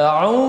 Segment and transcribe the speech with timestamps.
[0.00, 0.39] أعوذ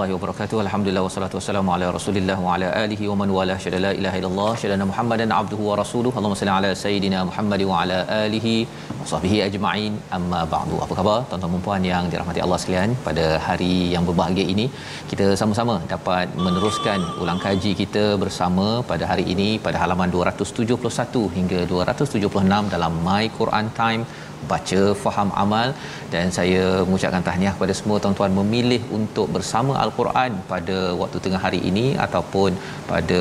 [0.00, 0.58] warahmatullahi wabarakatuh.
[0.64, 4.50] Alhamdulillah wassalatu wassalamu ala Rasulillah wa ala alihi wa man wala syada la ilaha illallah
[4.60, 6.14] syada Muhammadan abduhu wa rasuluhu.
[6.18, 8.54] Allahumma salli ala sayidina Muhammad wa ala alihi
[9.00, 9.92] wa sahbihi ajma'in.
[10.18, 10.76] Amma ba'du.
[10.84, 12.92] Apa khabar tuan-tuan dan puan yang dirahmati Allah sekalian?
[13.08, 14.66] Pada hari yang berbahagia ini,
[15.12, 21.60] kita sama-sama dapat meneruskan ulang kaji kita bersama pada hari ini pada halaman 271 hingga
[21.74, 24.04] 276 dalam My Quran Time
[24.52, 25.68] baca faham amal
[26.12, 31.60] dan saya mengucapkan tahniah kepada semua tuan-tuan memilih untuk bersama al-Quran pada waktu tengah hari
[31.70, 32.52] ini ataupun
[32.92, 33.20] pada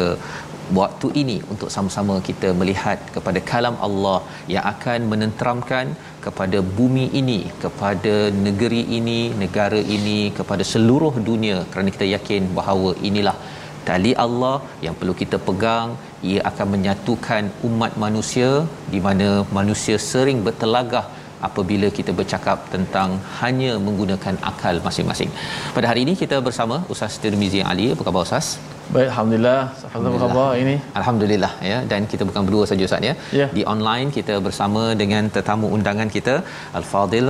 [0.79, 4.17] waktu ini untuk sama-sama kita melihat kepada kalam Allah
[4.53, 5.85] yang akan menenteramkan
[6.25, 8.15] kepada bumi ini, kepada
[8.47, 11.57] negeri ini, negara ini, kepada seluruh dunia.
[11.71, 13.37] Kerana kita yakin bahawa inilah
[13.89, 14.55] tali Allah
[14.85, 15.89] yang perlu kita pegang
[16.29, 18.49] ia akan menyatukan umat manusia
[18.93, 21.05] di mana manusia sering bertelagah
[21.47, 23.09] apabila kita bercakap tentang
[23.41, 25.31] hanya menggunakan akal masing-masing.
[25.75, 27.87] Pada hari ini kita bersama Ustaz Tirmizi Ali.
[27.95, 28.47] Apa khabar Ustaz?
[28.93, 29.61] Baik, Alhamdulillah.
[29.95, 30.75] Apa khabar ini?
[30.99, 33.13] Alhamdulillah ya dan kita bukan berdua saja Ustaz ya.
[33.39, 33.47] Ya.
[33.57, 36.35] Di online kita bersama dengan tetamu undangan kita
[36.79, 37.29] Al-Fadil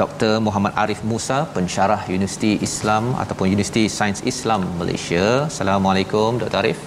[0.00, 0.32] Dr.
[0.46, 5.24] Muhammad Arif Musa, pensyarah Universiti Islam ataupun Universiti Sains Islam Malaysia.
[5.50, 6.60] Assalamualaikum Dr.
[6.62, 6.78] Arif.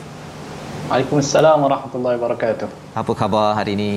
[0.89, 2.67] Waalaikumsalam warahmatullahi wabarakatuh.
[3.01, 3.91] Apa khabar hari ini?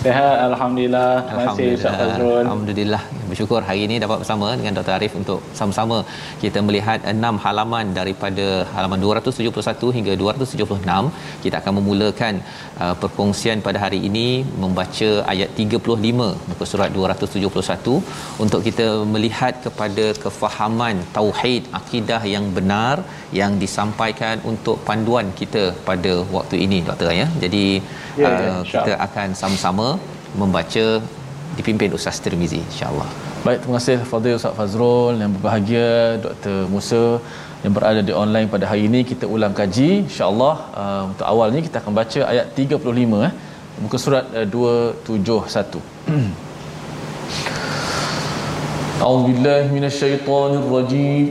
[0.00, 1.28] Sehat alhamdulillah.
[1.28, 2.44] Terima kasih Ustaz Fazrul.
[2.48, 3.19] Alhamdulillah.
[3.30, 4.94] Bersyukur hari ini dapat bersama dengan Dr.
[4.96, 5.98] Arif untuk sama-sama
[6.42, 11.12] kita melihat enam halaman daripada halaman 271 hingga 276.
[11.44, 12.34] Kita akan memulakan
[12.84, 14.26] uh, perkongsian pada hari ini
[14.64, 17.96] membaca ayat 35 muka surat 271
[18.44, 22.96] untuk kita melihat kepada kefahaman tauhid akidah yang benar
[23.40, 27.28] yang disampaikan untuk panduan kita pada waktu ini doktor ya.
[27.44, 27.66] Jadi
[28.18, 29.88] Ya, ya, uh, kita akan sama-sama
[30.40, 30.84] membaca
[31.57, 33.07] dipimpin Ustaz Tirmizi insya-Allah.
[33.45, 35.89] Baik, terima kasih Fadil Ustaz Fazrul yang berbahagia
[36.25, 36.57] Dr.
[36.73, 37.03] Musa
[37.65, 41.77] yang berada di online pada hari ini kita ulang kaji insya-Allah uh, untuk awalnya kita
[41.81, 43.33] akan baca ayat 35 eh
[43.83, 45.81] muka surat uh, 271
[49.05, 51.25] أعوذ بالله من الشيطان الرجيم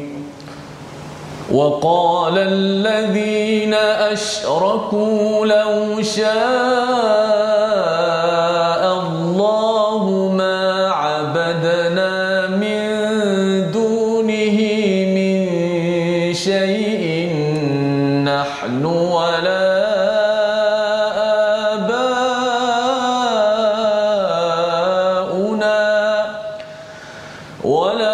[1.59, 3.75] وقال الذين
[4.15, 5.73] أشركوا لو
[6.17, 7.25] شاء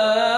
[0.05, 0.34] ولا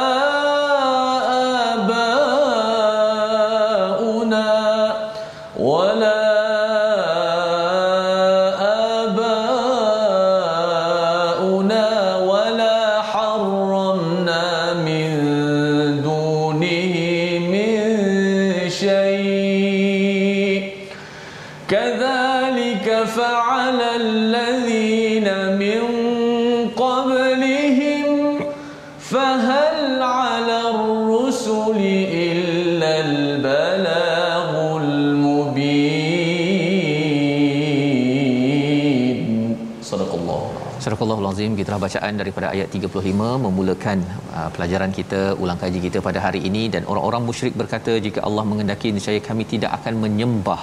[41.37, 43.97] Kita telah bacaan daripada ayat 35 memulakan
[44.37, 46.63] uh, pelajaran kita ulang kaji kita pada hari ini.
[46.73, 50.61] Dan orang-orang musyrik berkata jika Allah mengendaki niscaya kami tidak akan menyembah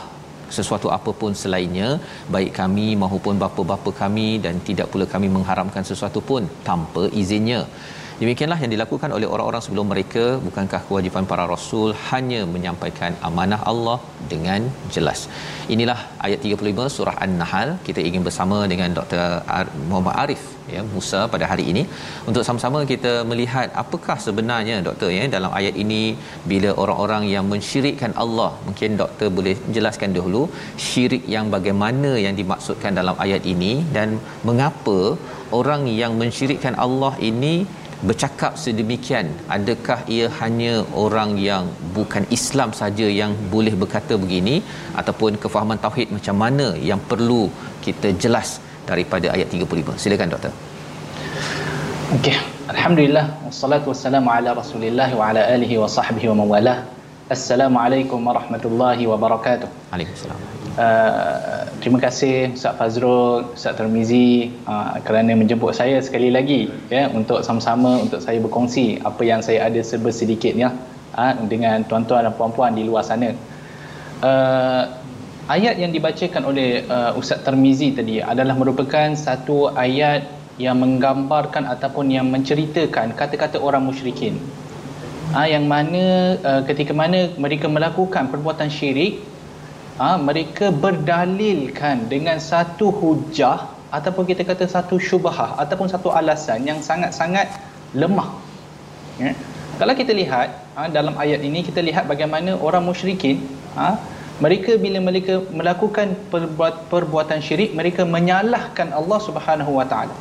[0.56, 1.88] sesuatu apapun selainnya
[2.35, 4.29] baik kami maupun bapa-bapa kami.
[4.47, 7.61] Dan tidak pula kami mengharamkan sesuatu pun tanpa izinnya
[8.23, 13.99] Demikianlah yang dilakukan oleh orang-orang sebelum mereka bukankah kewajipan para rasul hanya menyampaikan amanah Allah
[14.33, 15.21] dengan jelas.
[15.75, 17.71] Inilah ayat 35 surah An-Nahl.
[17.89, 19.25] Kita ingin bersama dengan Dr.
[19.89, 20.43] Muhammad Arif
[20.75, 21.83] ya Musa pada hari ini
[22.29, 26.03] untuk sama-sama kita melihat apakah sebenarnya doktor ya dalam ayat ini
[26.51, 28.51] bila orang-orang yang mensyirikkan Allah.
[28.67, 30.43] Mungkin doktor boleh jelaskan dahulu
[30.89, 34.11] syirik yang bagaimana yang dimaksudkan dalam ayat ini dan
[34.49, 34.99] mengapa
[35.61, 37.55] orang yang mensyirikkan Allah ini
[38.08, 39.26] bercakap sedemikian
[39.56, 40.75] adakah ia hanya
[41.05, 41.64] orang yang
[41.96, 44.56] bukan Islam saja yang boleh berkata begini
[45.00, 47.43] ataupun kefahaman tauhid macam mana yang perlu
[47.87, 48.61] kita jelas
[48.91, 50.52] daripada ayat 35 silakan doktor.
[52.17, 52.37] Okey.
[52.73, 53.26] Alhamdulillah.
[53.46, 56.76] Wassalatu wassalamu ala rasulillah wa ala alihi wa sahbihi wa mawalah
[57.35, 59.69] assalamualaikum warahmatullahi wabarakatuh.
[59.93, 67.06] Waalaikumsalam Uh, terima kasih Ustaz Fazrul, Ustaz Termizi uh, kerana menjemput saya sekali lagi ya
[67.15, 70.75] untuk sama-sama untuk saya berkongsi apa yang saya ada serba sedikitnya
[71.15, 73.38] uh, dengan tuan-tuan dan puan-puan di luar sana.
[74.19, 74.91] Uh,
[75.47, 80.27] ayat yang dibacakan oleh uh, Ustaz Termizi tadi adalah merupakan satu ayat
[80.59, 84.43] yang menggambarkan ataupun yang menceritakan kata-kata orang musyrikin.
[85.38, 89.23] Uh, yang mana uh, ketika mana mereka melakukan perbuatan syirik
[90.00, 96.82] ha, mereka berdalilkan dengan satu hujah ataupun kita kata satu syubhah ataupun satu alasan yang
[96.82, 97.46] sangat-sangat
[97.94, 98.31] lemah.
[99.14, 99.31] Ya.
[99.79, 103.38] kalau kita lihat ha, dalam ayat ini kita lihat bagaimana orang musyrikin
[103.79, 103.94] ha,
[104.43, 110.17] mereka bila mereka melakukan perbuat, perbuatan syirik mereka menyalahkan Allah Subhanahu Wa Taala.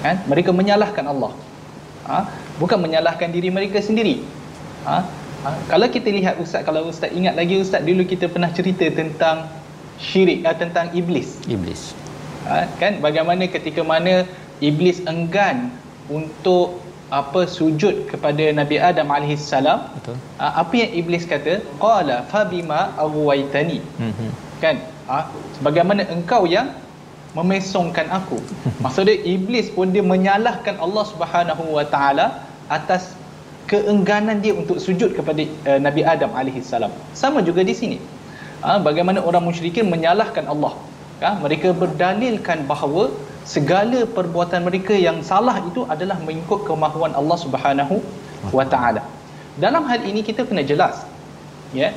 [0.00, 1.32] Kan mereka menyalahkan Allah.
[2.08, 2.26] Ha,
[2.56, 4.24] bukan menyalahkan diri mereka sendiri.
[4.88, 5.04] Ha,
[5.42, 9.50] Ha, kalau kita lihat ustaz kalau ustaz ingat lagi ustaz dulu kita pernah cerita tentang
[9.98, 11.34] syirik uh, tentang iblis.
[11.50, 11.98] Iblis.
[12.46, 14.22] Ha, kan bagaimana ketika mana
[14.62, 15.74] iblis enggan
[16.06, 16.78] untuk
[17.12, 19.90] apa sujud kepada Nabi Adam alaihi salam.
[19.98, 20.16] Betul.
[20.38, 21.60] Ha, apa yang iblis kata?
[21.82, 23.82] Qala fa bima aghwaytani.
[23.82, 24.30] Mm-hmm.
[24.64, 24.80] Kan?
[25.10, 25.28] Ha,
[25.60, 26.72] bagaimana engkau yang
[27.36, 28.38] memesongkan aku.
[28.84, 33.12] Maksudnya iblis pun dia menyalahkan Allah Subhanahu wa taala atas
[33.72, 36.92] keengganan dia untuk sujud kepada uh, Nabi Adam alaihi salam.
[37.16, 37.96] Sama juga di sini.
[38.60, 40.76] Ha, bagaimana orang musyrikin menyalahkan Allah.
[41.24, 43.08] Ha, mereka berdalilkan bahawa
[43.48, 48.04] segala perbuatan mereka yang salah itu adalah mengikut kemahuan Allah Subhanahu
[48.54, 49.02] wa taala.
[49.56, 51.02] Dalam hal ini kita kena jelas.
[51.72, 51.96] Ya.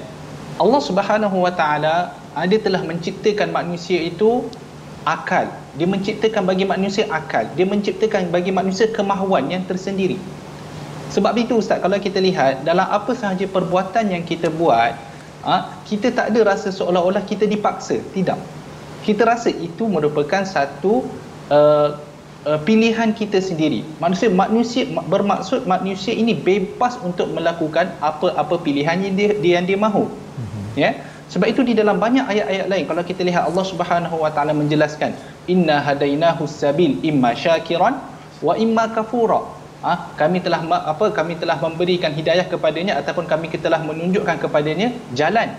[0.55, 2.15] Allah Subhanahu wa taala
[2.47, 4.47] dia telah menciptakan manusia itu
[5.05, 5.51] akal.
[5.77, 7.45] Dia menciptakan bagi manusia akal.
[7.53, 10.17] Dia menciptakan bagi manusia kemahuan yang tersendiri.
[11.15, 14.91] Sebab itu ustaz kalau kita lihat dalam apa sahaja perbuatan yang kita buat,
[15.47, 18.03] ha, kita tak ada rasa seolah-olah kita dipaksa.
[18.11, 18.35] Tidak.
[19.07, 21.07] Kita rasa itu merupakan satu
[21.47, 21.95] uh,
[22.43, 23.87] uh, pilihan kita sendiri.
[24.03, 29.79] Manusia manusia bermaksud manusia ini bebas untuk melakukan apa-apa pilihan yang dia, dia yang dia
[29.79, 30.11] mahu.
[30.11, 30.63] Mm-hmm.
[30.75, 30.99] Ya.
[31.31, 35.15] Sebab itu di dalam banyak ayat-ayat lain kalau kita lihat Allah Subhanahu Wa Taala menjelaskan
[35.47, 37.97] inna hadainahu sabil imma syakiran
[38.43, 39.54] wa imma kafura
[39.85, 45.53] ha, kami telah apa kami telah memberikan hidayah kepadanya ataupun kami telah menunjukkan kepadanya jalan.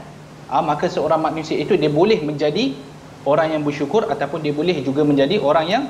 [0.50, 2.75] Ha, maka seorang manusia itu dia boleh menjadi
[3.23, 5.83] orang yang bersyukur ataupun dia boleh juga menjadi orang yang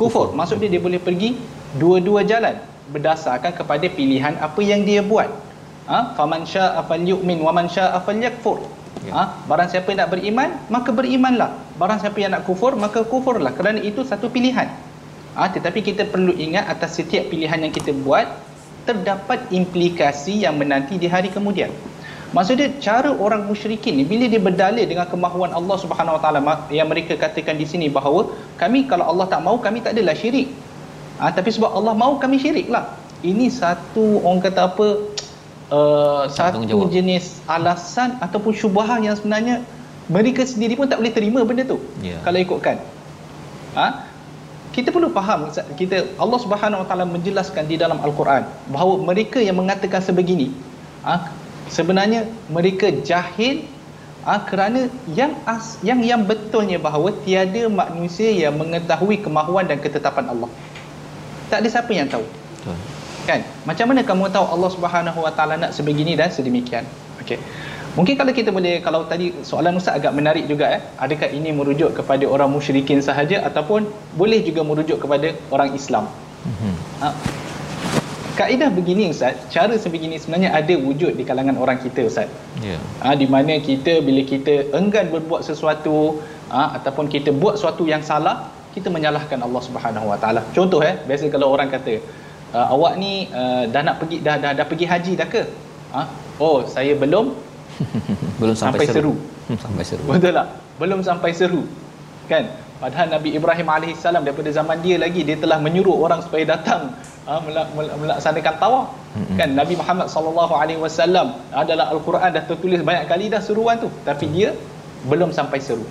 [0.00, 0.32] kufur.
[0.32, 1.36] Maksud dia dia boleh pergi
[1.76, 2.56] dua-dua jalan
[2.92, 5.28] berdasarkan kepada pilihan apa yang dia buat.
[5.88, 8.64] Ha faman syaa'a falyu'min wa man syaa'a falyakfur.
[9.02, 9.12] Ya.
[9.18, 11.50] ha barang siapa yang nak beriman maka berimanlah.
[11.80, 13.52] Barang siapa yang nak kufur maka kufurlah.
[13.56, 14.68] Kerana itu satu pilihan
[15.32, 18.28] Ha, tetapi kita perlu ingat atas setiap pilihan yang kita buat
[18.84, 21.72] terdapat implikasi yang menanti di hari kemudian.
[22.32, 26.40] Maksudnya cara orang musyrikin ni bila dia berdalil dengan kemahuan Allah Subhanahu Wa Taala
[26.72, 30.48] yang mereka katakan di sini bahawa kami kalau Allah tak mau kami tak adalah syirik.
[31.20, 32.92] Ha, tapi sebab Allah mau kami syiriklah.
[33.20, 34.86] Ini satu orang kata apa
[35.72, 39.64] uh, satu jenis alasan ataupun syubhah yang sebenarnya
[40.08, 41.80] mereka sendiri pun tak boleh terima benda tu.
[42.00, 42.20] Yeah.
[42.24, 42.76] Kalau ikutkan.
[43.76, 44.11] Ha?
[44.72, 49.60] Kita perlu faham kita Allah Subhanahu Wa Taala menjelaskan di dalam Al-Quran bahawa mereka yang
[49.60, 50.48] mengatakan sebegini
[51.04, 51.28] ah
[51.68, 53.68] sebenarnya mereka jahil
[54.24, 60.30] ah kerana yang as, yang yang betulnya bahawa tiada manusia yang mengetahui kemahuan dan ketetapan
[60.32, 60.48] Allah.
[61.52, 62.24] Tak ada siapa yang tahu.
[63.28, 63.44] Kan?
[63.68, 66.88] Macam mana kamu tahu Allah Subhanahu Wa Taala nak sebegini dan sedemikian?
[67.20, 67.38] Okey
[67.92, 71.92] Mungkin kalau kita boleh kalau tadi soalan ustaz agak menarik juga eh adakah ini merujuk
[71.98, 73.84] kepada orang musyrikin sahaja ataupun
[74.20, 76.08] boleh juga merujuk kepada orang Islam.
[76.48, 76.74] Mm-hmm.
[77.04, 77.08] Ha.
[78.38, 82.28] kaedah begini ustaz cara sebegini sebenarnya ada wujud di kalangan orang kita ustaz
[82.64, 82.80] ya yeah.
[83.04, 86.18] ha, di mana kita bila kita enggan berbuat sesuatu
[86.50, 88.36] ha, ataupun kita buat sesuatu yang salah
[88.74, 91.94] kita menyalahkan Allah Subhanahu Wa Taala contoh eh biasa kalau orang kata
[92.56, 95.42] uh, awak ni uh, dah nak pergi dah, dah dah pergi haji dah ke
[95.94, 96.02] ha?
[96.46, 97.51] oh saya belum
[98.40, 99.14] belum sampai, sampai seru.
[99.16, 99.56] seru.
[99.64, 100.02] Sampai seru.
[100.06, 100.48] Betul tak?
[100.80, 101.62] Belum sampai seru.
[102.30, 102.48] Kan?
[102.82, 106.98] Padahal Nabi Ibrahim alaihissalam daripada zaman dia lagi dia telah menyuruh orang supaya datang
[107.28, 107.38] ha,
[107.98, 108.86] melaksanakan tawaf.
[109.14, 109.36] Mm-hmm.
[109.38, 109.48] kan?
[109.54, 113.92] Nabi Muhammad sallallahu alaihi wasallam adalah al-Quran dah tertulis banyak kali dah seruan tu.
[114.02, 114.50] Tapi dia
[115.06, 115.86] belum sampai seru.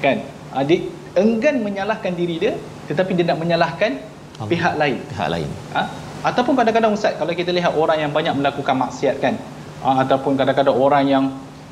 [0.00, 0.24] Kan?
[0.64, 0.78] Dia
[1.18, 2.54] enggan menyalahkan diri dia
[2.88, 4.00] tetapi dia nak menyalahkan
[4.38, 4.48] Allah.
[4.48, 4.98] pihak lain.
[5.12, 5.48] Pihak lain.
[5.76, 5.82] Ha?
[6.24, 9.36] ataupun kadang-kadang ustaz kalau kita lihat orang yang banyak melakukan maksiat kan
[9.84, 11.24] ha, ataupun kadang-kadang orang yang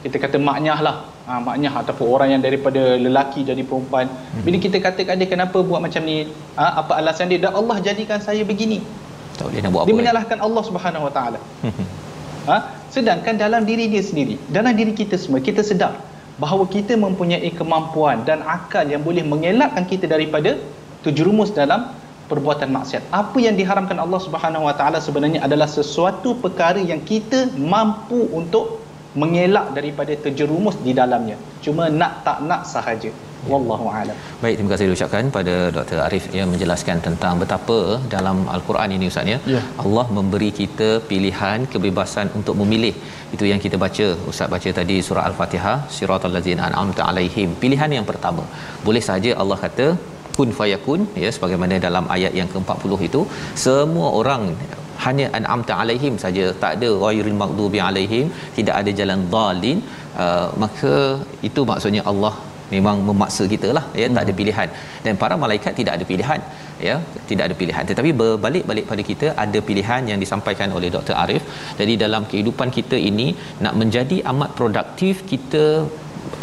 [0.04, 4.42] kita kata maknyah lah ha, maknyah ataupun orang yang daripada lelaki jadi perempuan hmm.
[4.47, 6.28] bila kita katakan dia kenapa buat macam ni
[6.59, 8.78] ha, apa alasan dia dan Allah jadikan saya begini
[9.38, 10.47] tak boleh nak buat dia apa menyalahkan kan?
[10.47, 11.38] Allah Subhanahu Wa Taala
[12.50, 12.57] ha?
[12.95, 15.97] sedangkan dalam diri dia sendiri dalam diri kita semua kita sedar
[16.42, 20.59] bahawa kita mempunyai kemampuan dan akal yang boleh mengelakkan kita daripada
[21.07, 21.92] terjerumus dalam
[22.33, 23.03] perbuatan maksiat.
[23.23, 27.41] Apa yang diharamkan Allah Subhanahu Wa Taala sebenarnya adalah sesuatu perkara yang kita
[27.73, 28.65] mampu untuk
[29.23, 31.37] mengelak daripada terjerumus di dalamnya.
[31.65, 33.12] Cuma nak tak nak sahaja.
[33.51, 34.17] Wallahu alam.
[34.43, 36.25] Baik terima kasih diucapkan pada Dr Arif.
[36.39, 37.79] Yang menjelaskan tentang betapa
[38.15, 39.39] dalam al-Quran ini ustaz ya.
[39.55, 39.65] Yeah.
[39.85, 42.95] Allah memberi kita pilihan kebebasan untuk memilih.
[43.35, 47.51] Itu yang kita baca ustaz baca tadi surah al-Fatihah siratal ladzina an'amta alaihim.
[47.65, 48.45] Pilihan yang pertama.
[48.87, 49.87] Boleh saja Allah kata
[50.37, 53.21] kun fayakun ya sebagaimana dalam ayat yang ke-40 itu
[53.65, 54.45] semua orang
[55.05, 58.27] hanya an'amta alaihim saja tak ada ghairil maghdubi alaihim
[58.59, 59.79] tidak ada jalan dhalin
[60.25, 60.95] uh, maka
[61.49, 62.35] itu maksudnya Allah
[62.75, 64.17] memang memaksa kita lah ya hmm.
[64.17, 64.41] tak ada hmm.
[64.41, 64.69] pilihan
[65.07, 66.41] dan para malaikat tidak ada pilihan
[66.89, 66.95] ya
[67.31, 71.43] tidak ada pilihan tetapi berbalik-balik pada kita ada pilihan yang disampaikan oleh Dr Arif
[71.81, 73.29] jadi dalam kehidupan kita ini
[73.67, 75.65] nak menjadi amat produktif kita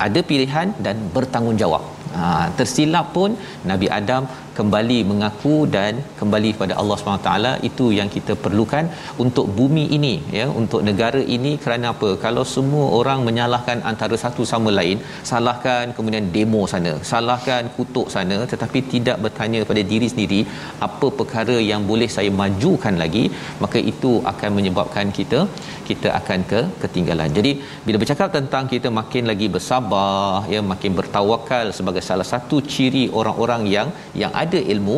[0.08, 1.84] ada pilihan dan bertanggungjawab
[2.16, 3.36] ha, tersilap pun
[3.66, 4.26] Nabi Adam
[4.60, 7.30] kembali mengaku dan kembali kepada Allah SWT
[7.70, 8.86] itu yang kita perlukan
[9.24, 11.52] untuk bumi ini ya untuk negara ini.
[11.64, 12.10] Kerana apa?
[12.26, 14.98] Kalau semua orang menyalahkan antara satu sama lain
[15.32, 20.42] salahkan kemudian demo sana salahkan kutuk sana tetapi tidak bertanya pada diri sendiri
[20.88, 23.26] apa perkara yang boleh saya majukan lagi
[23.64, 25.42] maka itu akan menyebabkan kita
[25.90, 27.30] kita akan ke ketinggalan.
[27.38, 27.52] Jadi
[27.86, 33.64] bila bercakap tentang kita makin lagi bersabar ya makin bertawakal sebagai salah satu ciri orang-orang
[33.76, 33.88] yang
[34.22, 34.98] yang ada ilmu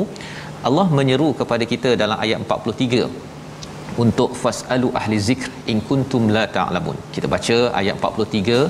[0.70, 6.98] Allah menyeru kepada kita dalam ayat 43 untuk fasalu ahli zikr in kuntum la ta'lamun.
[7.16, 8.62] Kita baca ayat 43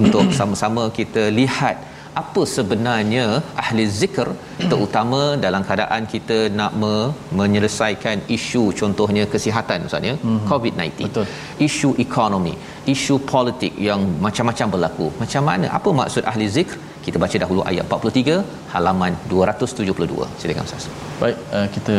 [0.00, 1.76] untuk sama-sama kita lihat
[2.20, 3.24] apa sebenarnya
[3.62, 4.28] ahli zikr
[4.70, 10.46] terutama dalam keadaan kita nak me- menyelesaikan isu contohnya kesihatan misalnya mm-hmm.
[10.50, 11.26] covid-19 Betul.
[11.68, 12.54] isu ekonomi
[12.94, 15.06] isu politik yang macam-macam berlaku.
[15.22, 15.66] Macam mana?
[15.78, 16.76] Apa maksud ahli zikr
[17.06, 18.38] kita baca dahulu ayat 43
[18.74, 20.86] halaman 272 silakan ustaz.
[21.22, 21.96] Baik uh, kita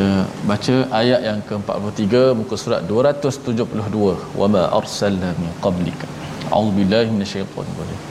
[0.52, 6.10] baca ayat yang ke-43 muka surat 272 wama arsalna min qablika.
[6.52, 8.02] A'udzubillahi minasyaitonir rajim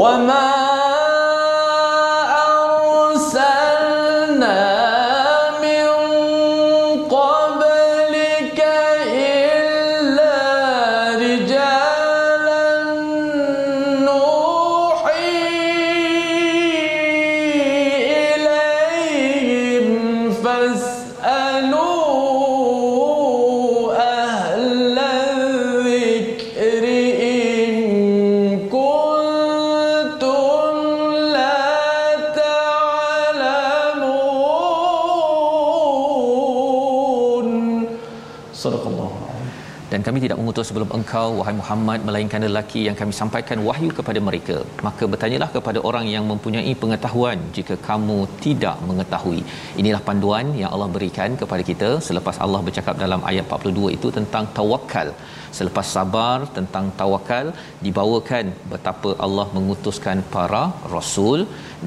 [0.00, 0.81] wama
[40.52, 44.56] mengutus sebelum engkau wahai Muhammad melainkan lelaki yang kami sampaikan wahyu kepada mereka.
[44.86, 49.40] Maka bertanyalah kepada orang yang mempunyai pengetahuan jika kamu tidak mengetahui.
[49.80, 54.46] Inilah panduan yang Allah berikan kepada kita selepas Allah bercakap dalam ayat 42 itu tentang
[54.58, 55.10] tawakal
[55.58, 57.46] selepas sabar tentang tawakal
[57.86, 60.64] dibawakan betapa Allah mengutuskan para
[60.96, 61.40] rasul.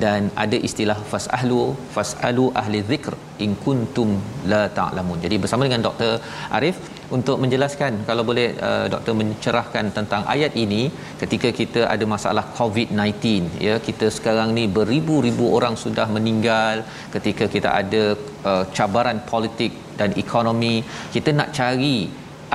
[0.03, 1.62] Dan ada istilah fasahlu
[1.95, 3.13] fasalu ahli zikr
[3.44, 4.10] in kuntum
[4.51, 5.20] la ta'lamun.
[5.25, 6.12] Jadi bersama dengan Dr
[6.58, 6.77] Arif
[7.18, 10.82] untuk menjelaskan kalau boleh uh, doktor mencerahkan tentang ayat ini
[11.22, 16.82] ketika kita ada masalah COVID-19 ya kita sekarang ni beribu-ribu orang sudah meninggal
[17.15, 18.04] ketika kita ada
[18.50, 20.75] uh, cabaran politik dan ekonomi
[21.15, 21.98] kita nak cari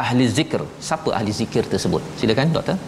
[0.04, 2.02] ahli zikr siapa ahli zikir tersebut?
[2.18, 2.78] Silakan doktor.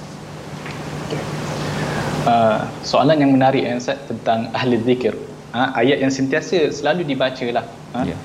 [2.23, 2.59] Uh,
[2.91, 5.15] soalan yang menarik yang tentang ahli zikir.
[5.51, 8.05] Uh, ayat yang sentiasa selalu dibacalah uh.
[8.05, 8.21] yeah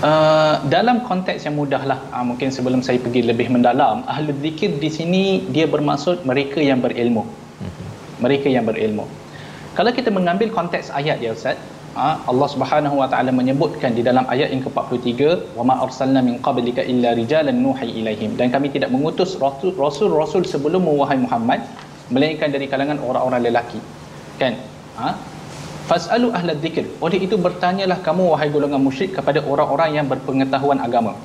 [0.00, 4.80] Uh, dalam konteks yang mudah lah uh, mungkin sebelum saya pergi lebih mendalam ahli zikir
[4.80, 7.88] di sini dia bermaksud mereka yang berilmu mm-hmm.
[8.24, 9.04] mereka yang berilmu
[9.76, 11.60] kalau kita mengambil konteks ayat ya ustaz
[12.00, 16.40] uh, Allah Subhanahu wa taala menyebutkan di dalam ayat yang ke-43 wa ma arsalna min
[16.40, 21.60] qablika illa rijalan nuhi ilaihim dan kami tidak mengutus rasul-rasul sebelum wahai Muhammad
[22.08, 23.80] melainkan dari kalangan orang-orang lelaki
[24.40, 24.56] kan
[24.96, 25.12] ha?
[25.90, 31.18] Fasalu ahla dzikr oleh itu bertanyalah kamu wahai golongan musyrik kepada orang-orang yang berpengetahuan agama.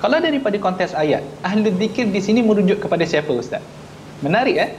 [0.00, 3.60] Kalau daripada konteks ayat ahli dzikir di sini merujuk kepada siapa ustaz?
[4.24, 4.70] Menarik eh?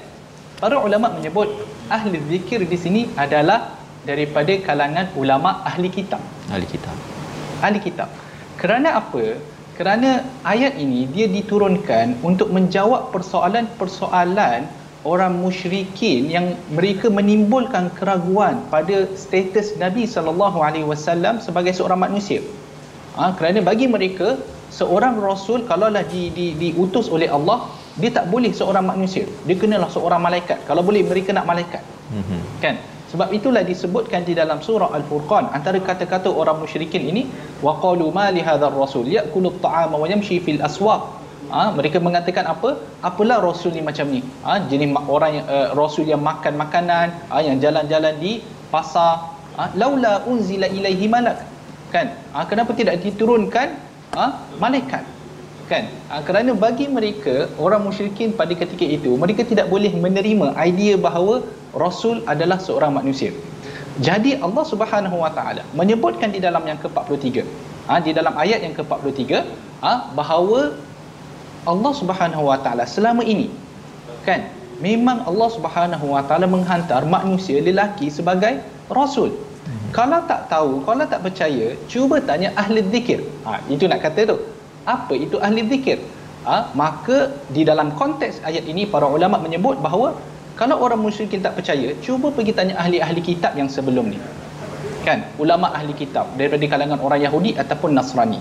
[0.58, 1.50] Para ulama menyebut
[1.94, 3.78] ahli dzikir di sini adalah
[4.10, 6.22] daripada kalangan ulama ahli kitab.
[6.50, 6.98] Ahli kitab.
[7.62, 8.10] Ahli kitab.
[8.58, 9.38] Kerana apa?
[9.78, 14.66] Kerana ayat ini dia diturunkan untuk menjawab persoalan-persoalan
[15.02, 22.42] orang musyrikin yang mereka menimbulkan keraguan pada status Nabi sallallahu alaihi wasallam sebagai seorang manusia.
[23.18, 24.38] Ha, kerana bagi mereka
[24.72, 27.68] seorang rasul kalaulah di, di, diutus oleh Allah
[28.00, 29.28] dia tak boleh seorang manusia.
[29.44, 30.64] Dia kenalah seorang malaikat.
[30.64, 31.84] Kalau boleh mereka nak malaikat.
[32.16, 32.42] Mm-hmm.
[32.64, 32.80] Kan?
[33.12, 37.28] Sebab itulah disebutkan di dalam surah Al-Furqan antara kata-kata orang musyrikin ini
[37.60, 41.21] waqalu ma li hadzal rasul ya'kulu at-ta'ama wa yamshi fil aswaq
[41.52, 42.80] ha, mereka mengatakan apa?
[43.04, 44.24] Apalah rasul ni macam ni?
[44.48, 48.40] Ha, jenis orang yang uh, rasul yang makan makanan ha, yang jalan-jalan di
[48.74, 51.44] pasar ha, laula unzila ilaihi malak.
[51.92, 52.16] Kan?
[52.32, 53.76] Ha, kenapa tidak diturunkan
[54.16, 54.26] ha,
[54.64, 55.04] malaikat?
[55.68, 55.92] Kan?
[56.12, 61.44] Ha, kerana bagi mereka orang musyrikin pada ketika itu mereka tidak boleh menerima idea bahawa
[61.76, 63.32] rasul adalah seorang manusia.
[64.00, 67.44] Jadi Allah Subhanahu Wa Taala menyebutkan di dalam yang ke-43
[67.92, 69.44] ha, di dalam ayat yang ke-43
[69.84, 70.72] ha, bahawa
[71.66, 73.50] Allah Subhanahu Wa Taala selama ini
[74.26, 74.50] kan
[74.82, 79.34] memang Allah Subhanahu Wa Taala menghantar manusia lelaki sebagai rasul.
[79.66, 79.94] Hmm.
[79.94, 83.22] Kalau tak tahu, kalau tak percaya, cuba tanya ahli zikir.
[83.46, 84.38] Ha, itu nak kata tu.
[84.90, 86.02] Apa itu ahli zikir?
[86.50, 90.18] Ha, maka di dalam konteks ayat ini para ulama menyebut bahawa
[90.58, 94.20] kalau orang musyrikin tak percaya, cuba pergi tanya ahli-ahli kitab yang sebelum ni.
[95.02, 95.26] Kan?
[95.42, 98.38] Ulama ahli kitab daripada kalangan orang Yahudi ataupun Nasrani.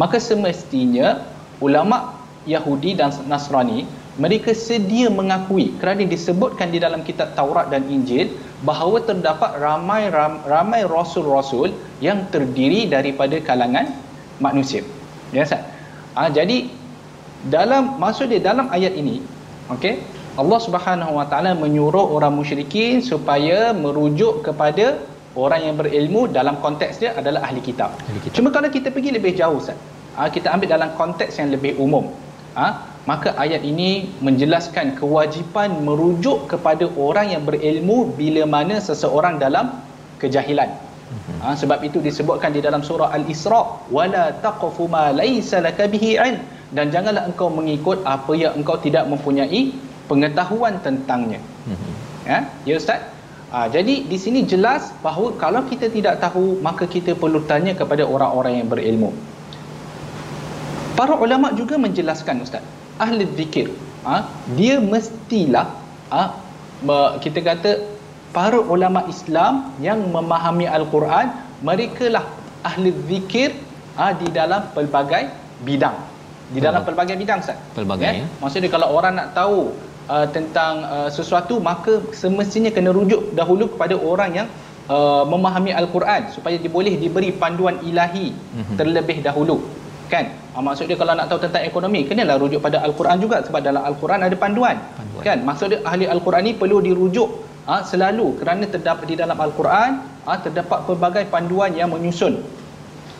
[0.00, 1.24] Maka semestinya
[1.60, 2.17] ulama
[2.48, 3.84] Yahudi dan Nasrani
[4.18, 8.34] mereka sedia mengakui kerana disebutkan di dalam kitab Taurat dan Injil
[8.66, 10.10] bahawa terdapat ramai
[10.42, 11.70] ramai rasul-rasul
[12.02, 13.94] yang terdiri daripada kalangan
[14.42, 14.82] manusia.
[15.30, 15.62] Ya Ustaz.
[16.18, 16.66] Ha, jadi
[17.46, 19.22] dalam maksud dia dalam ayat ini
[19.70, 20.02] okey
[20.34, 24.98] Allah Subhanahu Wa Taala menyuruh orang musyrikin supaya merujuk kepada
[25.38, 27.94] orang yang berilmu dalam konteks dia adalah ahli kitab.
[28.10, 28.34] Ahli kitab.
[28.34, 29.78] Cuma kalau kita pergi lebih jauh Ustaz.
[30.18, 32.10] Ha, kita ambil dalam konteks yang lebih umum
[32.58, 32.66] ha,
[33.10, 33.90] maka ayat ini
[34.26, 39.78] menjelaskan kewajipan merujuk kepada orang yang berilmu bila mana seseorang dalam
[40.22, 40.70] kejahilan.
[41.40, 43.60] Ha, sebab itu disebutkan di dalam surah al-isra
[43.96, 46.42] wala taqfu ma laysa laka bihi ilm.
[46.76, 49.72] Dan janganlah engkau mengikut apa yang engkau tidak mempunyai
[50.10, 51.40] pengetahuan tentangnya.
[52.28, 52.38] Ya?
[52.68, 53.00] Ya ustaz?
[53.48, 58.04] Ha, jadi di sini jelas bahawa kalau kita tidak tahu maka kita perlu tanya kepada
[58.04, 59.16] orang-orang yang berilmu
[60.98, 62.64] para ulama juga menjelaskan ustaz
[63.04, 63.68] ahli zikir
[64.06, 64.16] ha,
[64.58, 65.66] dia mestilah
[66.14, 66.22] ha,
[67.24, 67.72] kita kata
[68.36, 69.54] para ulama Islam
[69.86, 71.30] yang memahami al-Quran
[71.70, 72.24] mereka lah
[72.70, 73.50] ahli zikir
[73.98, 75.24] ha, di dalam pelbagai
[75.66, 75.96] bidang.
[76.54, 77.58] Di dalam pelbagai bidang ustaz.
[77.76, 78.24] Pelbagai ya?
[78.24, 78.26] ya.
[78.40, 79.58] Maksudnya kalau orang nak tahu
[80.08, 84.48] uh, tentang uh, sesuatu maka semestinya kena rujuk dahulu kepada orang yang
[84.88, 88.76] uh, memahami al-Quran supaya dia boleh diberi panduan ilahi mm-hmm.
[88.80, 89.60] terlebih dahulu
[90.12, 93.60] kan ha, maksud dia kalau nak tahu tentang ekonomi kenalah rujuk pada al-Quran juga sebab
[93.60, 95.22] dalam al-Quran ada panduan, panduan.
[95.24, 97.28] kan maksud dia ahli al-Quran ni perlu dirujuk
[97.68, 99.90] ha, selalu kerana terdapat di dalam al-Quran
[100.24, 102.40] ha, terdapat pelbagai panduan yang menyusun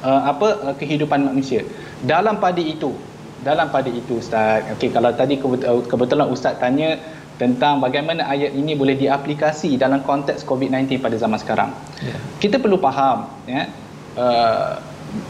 [0.02, 1.62] uh, apa uh, kehidupan manusia
[2.02, 2.94] dalam pada itu
[3.44, 5.38] dalam pada itu ustaz okey kalau tadi
[5.86, 6.98] kebetulan ustaz tanya
[7.38, 11.70] tentang bagaimana ayat ini boleh diaplikasi dalam konteks COVID-19 pada zaman sekarang.
[12.02, 12.18] Yeah.
[12.42, 13.70] Kita perlu faham ya
[14.18, 14.82] uh,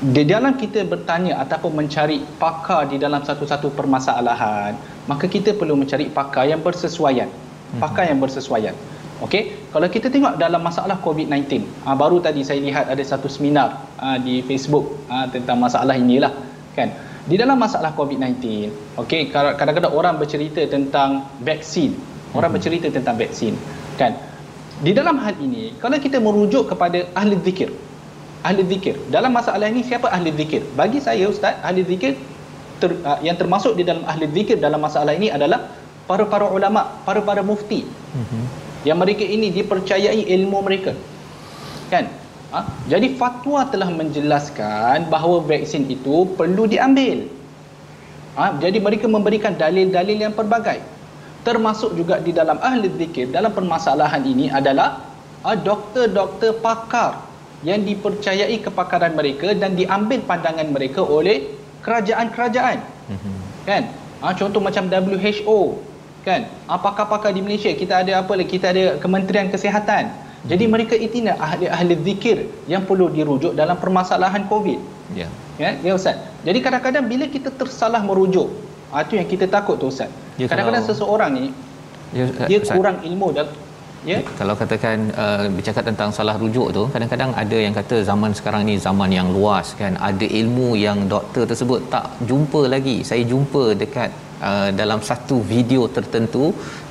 [0.03, 4.75] di dalam kita bertanya ataupun mencari pakar di dalam satu-satu permasalahan
[5.07, 7.31] maka kita perlu mencari pakar yang bersesuaian.
[7.69, 7.81] Mhm.
[7.85, 8.75] pakar yang bersesuaian.
[9.19, 9.71] Okey?
[9.75, 14.14] Kalau kita tengok dalam masalah COVID-19 ha, baru tadi saya lihat ada satu seminar ha,
[14.19, 16.33] di Facebook ha, tentang masalah inilah
[16.75, 16.91] kan?
[17.29, 18.71] Di dalam masalah COVID-19
[19.05, 21.95] okey kadang-kadang orang bercerita tentang vaksin.
[22.35, 22.57] Orang mhm.
[22.59, 23.55] bercerita tentang vaksin
[23.95, 24.17] kan?
[24.83, 27.71] Di dalam hal ini kalau kita merujuk kepada ahli zikir
[28.42, 28.94] ahli zikir.
[29.11, 30.62] Dalam masalah ini siapa ahli zikir?
[30.79, 32.14] Bagi saya ustaz, ahli zikir
[32.79, 35.66] ter, uh, yang termasuk di dalam ahli zikir dalam masalah ini adalah
[36.07, 37.85] para-para ulama, para-para mufti.
[37.85, 38.44] Mm-hmm.
[38.87, 40.94] Yang mereka ini dipercayai ilmu mereka.
[41.90, 42.09] Kan?
[42.55, 42.64] Ha?
[42.88, 47.29] Jadi fatwa telah menjelaskan bahawa vaksin itu perlu diambil.
[48.38, 48.57] Ha?
[48.57, 50.81] Jadi mereka memberikan dalil-dalil yang pelbagai.
[51.44, 55.01] Termasuk juga di dalam ahli zikir dalam permasalahan ini adalah
[55.46, 57.28] ha, doktor-doktor pakar
[57.66, 61.51] yang dipercayai kepakaran mereka dan diambil pandangan mereka oleh
[61.83, 62.79] kerajaan-kerajaan.
[63.11, 63.37] Mm-hmm.
[63.66, 63.83] Kan?
[64.23, 65.61] Ha, contoh macam WHO
[66.27, 66.40] kan?
[66.68, 68.51] Ha, pakar-pakar di Malaysia kita ada apa lagi?
[68.51, 70.29] Kita ada Kementerian Kesihatan.
[70.47, 74.79] Jadi mereka itulah ahli-ahli zikir yang perlu dirujuk dalam permasalahan COVID.
[75.18, 75.27] Ya.
[75.59, 76.14] Ya, ya Ustaz.
[76.47, 78.47] Jadi kadang-kadang bila kita tersalah merujuk,
[78.94, 80.07] ah itu yang kita takut tu Ustaz.
[80.38, 81.44] Ya, kadang-kadang kalau, seseorang ni
[82.14, 82.79] ya, dia Ustaz.
[82.79, 83.51] kurang ilmu dalam
[84.11, 84.18] Ya.
[84.40, 88.75] Kalau katakan uh, bercakap tentang salah rujuk tu, kadang-kadang ada yang kata zaman sekarang ni
[88.87, 92.97] zaman yang luas kan, ada ilmu yang doktor tersebut tak jumpa lagi.
[93.11, 94.11] Saya jumpa dekat
[94.49, 96.44] uh, dalam satu video tertentu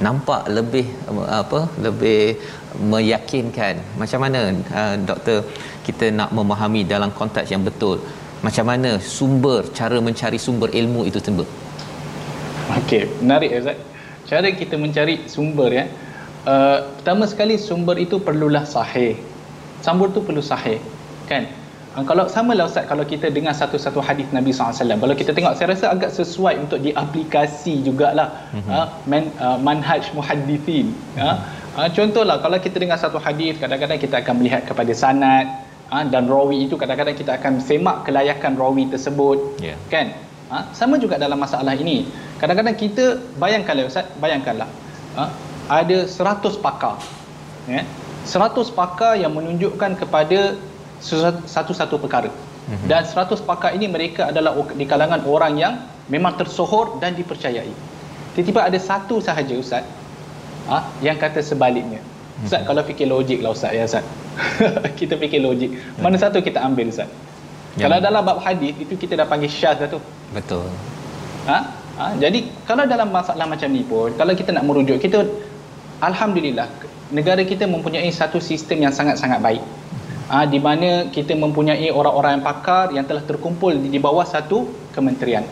[0.08, 2.22] nampak lebih uh, apa lebih
[2.94, 3.76] meyakinkan.
[4.02, 4.42] Macam mana
[4.82, 5.40] uh, doktor
[5.90, 7.98] kita nak memahami dalam konteks yang betul?
[8.46, 11.48] Macam mana sumber cara mencari sumber ilmu itu timbul?
[12.80, 13.80] Okey menarik Ustaz.
[14.30, 15.86] Cara kita mencari sumber ya
[16.48, 19.20] uh, pertama sekali sumber itu perlulah sahih
[19.86, 20.80] sumber tu perlu sahih
[21.28, 21.46] kan
[22.00, 25.54] uh, kalau sama lah Ustaz kalau kita dengar satu-satu hadis Nabi SAW kalau kita tengok
[25.60, 28.72] saya rasa agak sesuai untuk diaplikasi jugalah mm-hmm.
[28.72, 31.36] uh, man, uh, manhaj muhaddithin mm-hmm.
[31.76, 36.28] uh, contohlah kalau kita dengar satu hadis kadang-kadang kita akan melihat kepada sanad ha, dan
[36.28, 39.78] rawi itu kadang-kadang kita akan semak kelayakan rawi tersebut yeah.
[39.92, 40.12] kan
[40.52, 42.08] ha, sama juga dalam masalah ini
[42.42, 43.06] kadang-kadang kita
[43.40, 44.68] bayangkanlah ustaz bayangkanlah
[45.16, 45.32] ha,
[45.68, 46.98] ada 100 pakar
[47.68, 47.84] ya
[48.28, 50.60] 100 pakar yang menunjukkan kepada
[51.48, 52.88] satu-satu perkara mm-hmm.
[52.92, 55.74] dan 100 pakar ini mereka adalah di kalangan orang yang
[56.12, 57.72] memang tersohor dan dipercayai
[58.36, 59.86] tiba-tiba ada satu sahaja ustaz
[60.68, 60.84] ha?
[61.00, 62.04] yang kata sebaliknya
[62.38, 62.68] Ustaz hmm.
[62.70, 64.06] kalau fikir logik lah Ustaz ya Ustaz
[65.00, 66.24] kita fikir logik mana hmm.
[66.24, 67.10] satu kita ambil Ustaz
[67.78, 69.98] yang kalau dalam bab hadis itu kita dah panggil syaz dah tu
[70.38, 70.70] betul
[71.50, 71.74] ha?
[71.98, 72.06] ha?
[72.22, 75.26] jadi kalau dalam masalah macam ni pun kalau kita nak merujuk kita
[75.98, 76.70] Alhamdulillah
[77.12, 79.64] negara kita mempunyai satu sistem yang sangat-sangat baik.
[80.28, 85.48] Ha, di mana kita mempunyai orang-orang yang pakar yang telah terkumpul di, bawah satu kementerian.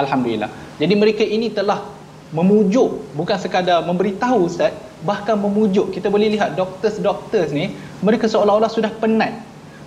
[0.00, 0.48] Alhamdulillah.
[0.80, 1.84] Jadi mereka ini telah
[2.32, 4.72] memujuk bukan sekadar memberitahu ustaz
[5.04, 5.92] bahkan memujuk.
[5.92, 9.44] Kita boleh lihat doktor-doktor ni mereka seolah-olah sudah penat.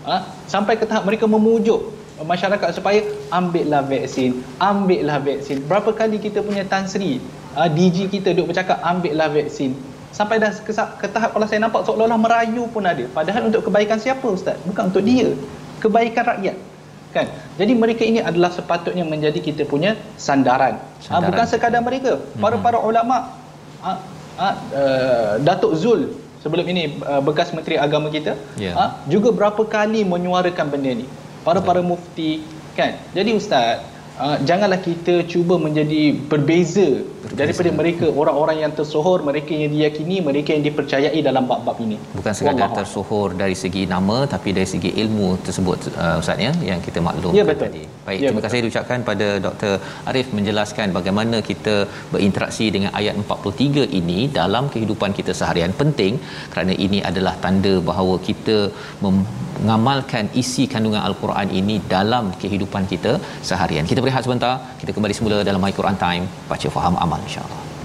[0.07, 0.23] Ha?
[0.47, 1.91] sampai ke tahap mereka memujuk
[2.23, 5.67] masyarakat supaya ambillah vaksin ambillah vaksin.
[5.67, 7.19] Berapa kali kita punya Tan Sri
[7.59, 7.67] ha?
[7.67, 9.75] DG kita duk bercakap ambillah vaksin
[10.17, 13.05] sampai dah ke, ke tahap kalau saya nampak seolah-olah merayu pun ada.
[13.13, 14.57] Padahal untuk kebaikan siapa ustaz?
[14.65, 15.29] Bukan untuk dia.
[15.77, 16.57] Kebaikan rakyat
[17.17, 17.25] kan?
[17.57, 21.21] Jadi mereka ini adalah sepatutnya menjadi kita punya sandaran, sandaran.
[21.21, 22.21] Ha, bukan sekadar mereka.
[22.37, 22.89] Para-para hmm.
[22.89, 23.15] ulama
[23.81, 23.91] ha,
[24.41, 26.01] ha, uh, Datuk Zul
[26.41, 28.73] sebelum ini uh, bekas menteri agama kita yeah.
[28.77, 31.05] ha, juga berapa kali menyuarakan benda ni.
[31.41, 32.43] Para-para mufti
[32.77, 32.97] kan?
[33.17, 33.81] Jadi ustaz
[34.25, 36.01] uh, janganlah kita cuba menjadi
[36.31, 37.37] berbeza, berbeza.
[37.39, 41.97] daripada mereka orang-orang yang tersohor mereka yang diyakini mereka yang dipercayai dalam bab-bab ini.
[42.17, 46.81] Bukan sekadar tersohor dari segi nama tapi dari segi ilmu tersebut uh, ustaz ya yang
[46.87, 47.65] kita maklum ya, betul.
[47.65, 48.47] tadi baik ya, terima betul.
[48.47, 49.73] kasih diucapkan pada Dr
[50.11, 51.75] Arif menjelaskan bagaimana kita
[52.13, 56.13] berinteraksi dengan ayat 43 ini dalam kehidupan kita seharian penting
[56.53, 58.57] kerana ini adalah tanda bahawa kita
[59.05, 63.13] mengamalkan isi kandungan al-Quran ini dalam kehidupan kita
[63.49, 63.85] seharian.
[63.91, 64.63] Kita berehat sebentar.
[64.79, 66.23] Kita kembali semula dalam My Quran Time.
[66.47, 67.76] Baca faham amal insyaallah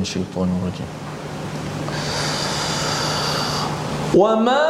[0.00, 0.90] الشيطان الرجيم
[4.14, 4.69] وما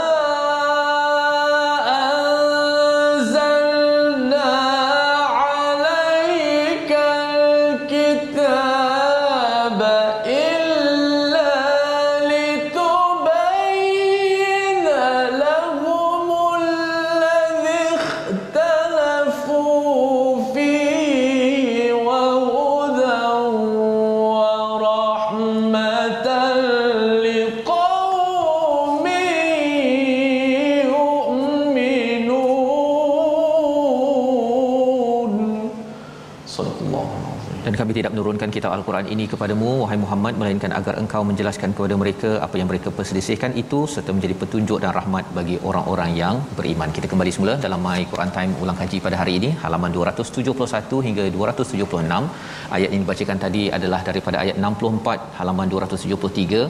[38.01, 42.55] tidak menurunkan kitab al-Quran ini kepadamu wahai Muhammad melainkan agar engkau menjelaskan kepada mereka apa
[42.59, 46.89] yang mereka perselisihkan itu serta menjadi petunjuk dan rahmat bagi orang-orang yang beriman.
[46.95, 51.25] Kita kembali semula dalam My Quran Time ulang kaji pada hari ini halaman 271 hingga
[51.35, 56.63] 276 ayat yang dibacakan tadi adalah daripada ayat 64 halaman 273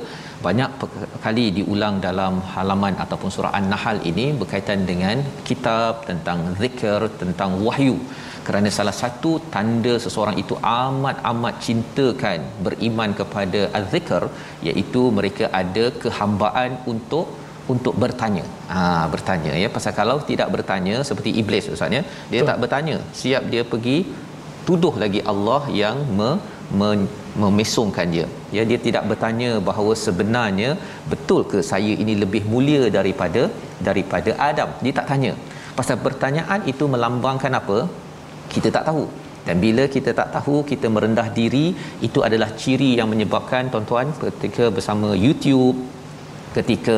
[0.48, 0.70] banyak
[1.28, 5.18] kali diulang dalam halaman ataupun surah An-Nahl ini berkaitan dengan
[5.52, 7.96] kitab tentang zikir tentang wahyu
[8.48, 14.24] kerana salah satu tanda seseorang itu amat-amat cintakan beriman kepada az-zikr
[14.70, 17.28] iaitu mereka ada kehambaan untuk
[17.74, 18.46] untuk bertanya.
[18.74, 18.82] Ha
[19.14, 22.50] bertanya ya pasal kalau tidak bertanya seperti iblis ustaz ya dia Betul.
[22.50, 23.98] tak bertanya siap dia pergi
[24.68, 26.30] tuduh lagi Allah yang me,
[26.80, 26.90] me,
[27.44, 28.26] memesongkan dia.
[28.56, 30.70] Ya dia tidak bertanya bahawa sebenarnya
[31.12, 33.44] betul ke saya ini lebih mulia daripada
[33.88, 34.70] daripada Adam.
[34.84, 35.34] Dia tak tanya.
[35.80, 37.80] Pasal pertanyaan itu melambangkan apa?
[38.56, 39.04] Kita tak tahu.
[39.48, 41.66] Dan bila kita tak tahu, kita merendah diri,
[42.08, 45.80] itu adalah ciri yang menyebabkan tuan-tuan ketika bersama YouTube
[46.58, 46.98] ketika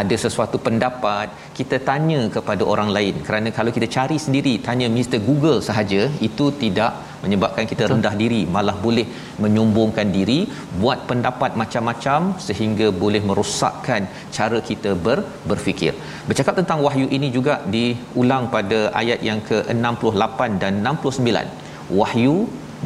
[0.00, 5.20] ada sesuatu pendapat kita tanya kepada orang lain kerana kalau kita cari sendiri tanya Mr
[5.28, 6.92] Google sahaja itu tidak
[7.24, 7.92] menyebabkan kita Betul.
[7.92, 8.40] rendah diri.
[8.56, 9.06] Malah boleh
[9.44, 10.38] menyombongkan diri
[10.82, 15.18] buat pendapat macam-macam sehingga boleh merosakkan cara kita ber,
[15.50, 15.94] berfikir.
[16.30, 22.36] Bercakap tentang wahyu ini juga diulang pada ayat yang ke-68 dan 69 wahyu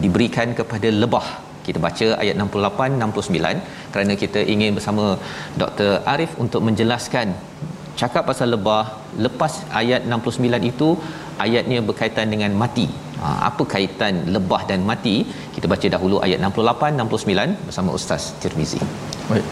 [0.05, 1.27] diberikan kepada lebah.
[1.67, 5.05] Kita baca ayat 68 69 kerana kita ingin bersama
[5.61, 7.29] Dr Arif untuk menjelaskan
[8.01, 8.85] cakap pasal lebah
[9.27, 10.89] lepas ayat 69 itu
[11.46, 12.88] ayatnya berkaitan dengan mati
[13.22, 15.16] ha, apa kaitan lebah dan mati
[15.56, 18.82] kita baca dahulu ayat 68 69 bersama Ustaz Tirmizi
[19.32, 19.48] baik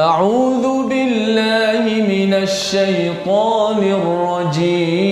[0.00, 5.10] أعوذ بالله من الشيطان الرجيم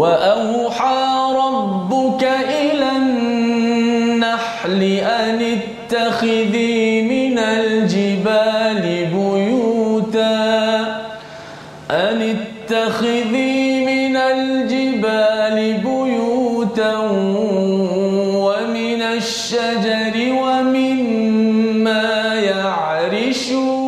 [0.00, 1.04] وأوحى
[1.44, 2.22] ربك
[2.60, 4.80] إلى النحل
[5.20, 6.75] أن اتخذي
[23.37, 23.86] Exu.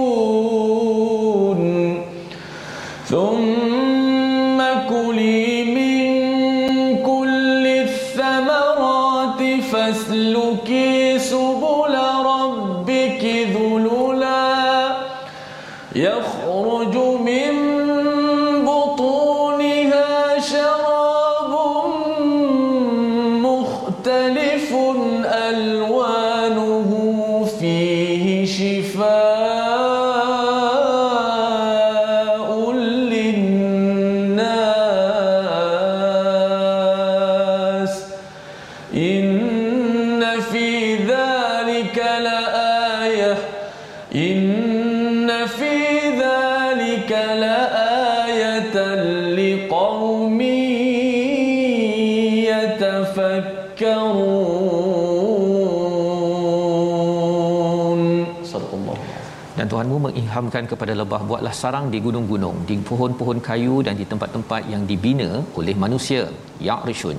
[59.72, 64.84] Tuhanmu mengilhamkan kepada lebah buatlah sarang di gunung-gunung di pohon-pohon kayu dan di tempat-tempat yang
[64.92, 66.24] dibina oleh manusia.
[66.70, 67.18] Ya'rishun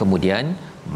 [0.00, 0.44] kemudian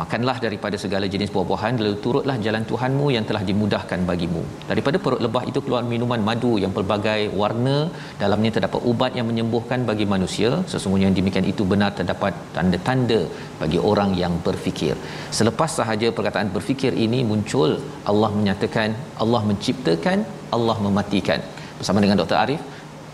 [0.00, 4.42] makanlah daripada segala jenis buah-buahan lalu turutlah jalan Tuhanmu yang telah dimudahkan bagimu.
[4.70, 7.76] Daripada perut lebah itu keluar minuman madu yang pelbagai warna
[8.22, 10.50] dalamnya terdapat ubat yang menyembuhkan bagi manusia.
[10.72, 13.20] Sesungguhnya demikian itu benar terdapat tanda-tanda
[13.62, 14.96] bagi orang yang berfikir.
[15.40, 17.72] Selepas sahaja perkataan berfikir ini muncul
[18.12, 18.90] Allah menyatakan
[19.24, 21.40] Allah menciptakan Allah mematikan
[21.78, 22.60] bersama dengan Dr Arif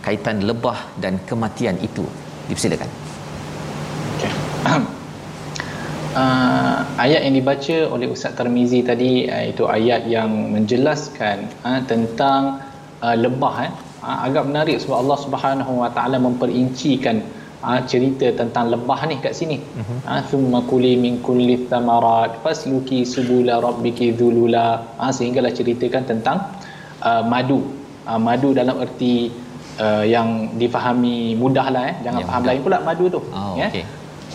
[0.00, 2.04] kaitan lebah dan kematian itu
[2.48, 2.88] dipersilakan
[4.16, 4.32] okay.
[6.16, 12.64] uh, ayat yang dibaca oleh Ustaz Tarmizi tadi uh, itu ayat yang menjelaskan uh, tentang
[13.04, 13.72] uh, lebah eh.
[14.00, 17.20] uh, agak menarik sebab Allah Subhanahu Wa Taala memperincikan
[17.64, 20.20] uh, cerita tentang lebah ni kat sini uh-huh.
[20.28, 26.38] thumma kuli min kulli thamarat fasluki subula rabbiki dhulula uh, sehinggalah ceritakan tentang
[27.02, 27.60] uh, madu
[28.06, 29.32] uh, madu dalam erti
[29.80, 32.50] uh, yang difahami mudah lah eh jangan ya, faham mudah.
[32.52, 33.84] lain pula madu tu oh, ya okay.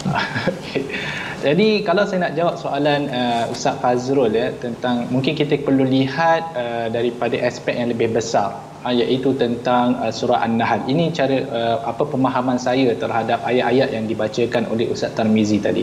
[1.45, 6.57] Jadi kalau saya nak jawab soalan uh, Ustaz Fazrul ya tentang mungkin kita perlu lihat
[6.57, 10.85] uh, daripada aspek yang lebih besar uh, iaitu tentang uh, surah An-Nahl.
[10.85, 15.81] Ini cara uh, apa pemahaman saya terhadap ayat-ayat yang dibacakan oleh Ustaz Tarmizi tadi.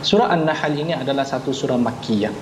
[0.00, 2.32] Surah An-Nahl ini adalah satu surah makkiyah.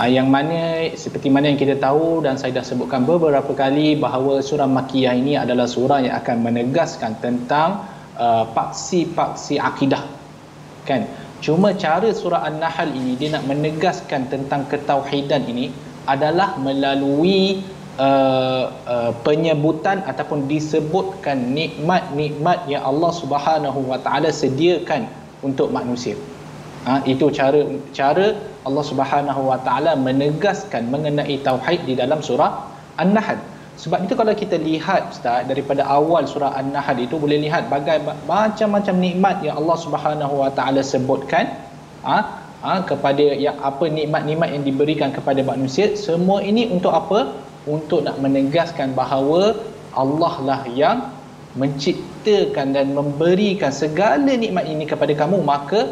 [0.00, 4.40] Uh, yang mana seperti mana yang kita tahu dan saya dah sebutkan beberapa kali bahawa
[4.40, 7.84] surah Makiyah ini adalah surah yang akan menegaskan tentang
[8.16, 10.00] uh, paksi-paksi akidah.
[10.88, 11.04] Kan?
[11.44, 15.68] Cuma cara surah An-Nahl ini dia nak menegaskan tentang ketauhidan ini
[16.08, 17.60] adalah melalui
[17.98, 25.08] uh, uh, penyebutan ataupun disebutkan nikmat-nikmat yang Allah Subhanahu Wa Taala sediakan
[25.42, 26.14] untuk manusia.
[26.88, 27.60] Ha, itu cara
[27.92, 33.36] cara Allah Subhanahu Wa Taala menegaskan mengenai tauhid di dalam surah An-Nahl.
[33.80, 38.94] Sebab itu kalau kita lihat Ustaz daripada awal surah An-Nahl itu boleh lihat bagai macam-macam
[38.96, 41.52] nikmat yang Allah Subhanahu Wa Taala sebutkan
[42.04, 47.49] ha, ha, kepada yang apa nikmat-nikmat yang diberikan kepada manusia semua ini untuk apa?
[47.68, 49.56] Untuk nak menegaskan bahawa
[49.92, 50.98] Allah lah yang
[51.58, 55.90] menciptakan dan memberikan segala nikmat ini kepada kamu maka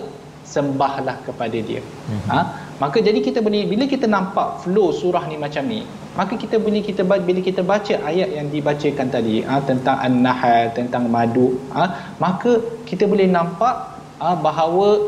[0.48, 1.82] sembahlah kepada dia.
[1.84, 2.30] Mm-hmm.
[2.30, 2.40] Ha?
[2.78, 5.82] Maka jadi kita boleh bila kita nampak flow surah ni macam ni,
[6.14, 11.10] maka kita boleh kita bila kita baca ayat yang dibacakan tadi ha, tentang an-nahl, tentang
[11.10, 15.04] madu, ha, maka kita boleh nampak ha, bahawa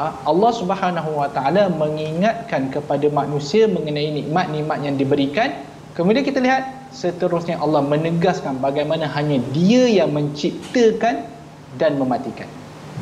[0.00, 5.69] ha, Allah Subhanahu Wa Taala mengingatkan kepada manusia mengenai nikmat-nikmat yang diberikan.
[6.00, 11.28] Kemudian kita lihat seterusnya Allah menegaskan bagaimana hanya dia yang menciptakan
[11.76, 12.48] dan mematikan.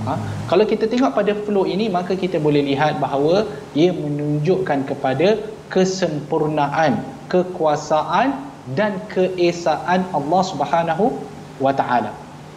[0.02, 0.18] Ha?
[0.50, 3.46] Kalau kita tengok pada flow ini maka kita boleh lihat bahawa
[3.78, 5.38] ia menunjukkan kepada
[5.70, 6.98] kesempurnaan,
[7.30, 8.34] kekuasaan
[8.74, 11.22] dan keesaan Allah Subhanahu
[11.62, 12.10] wa taala.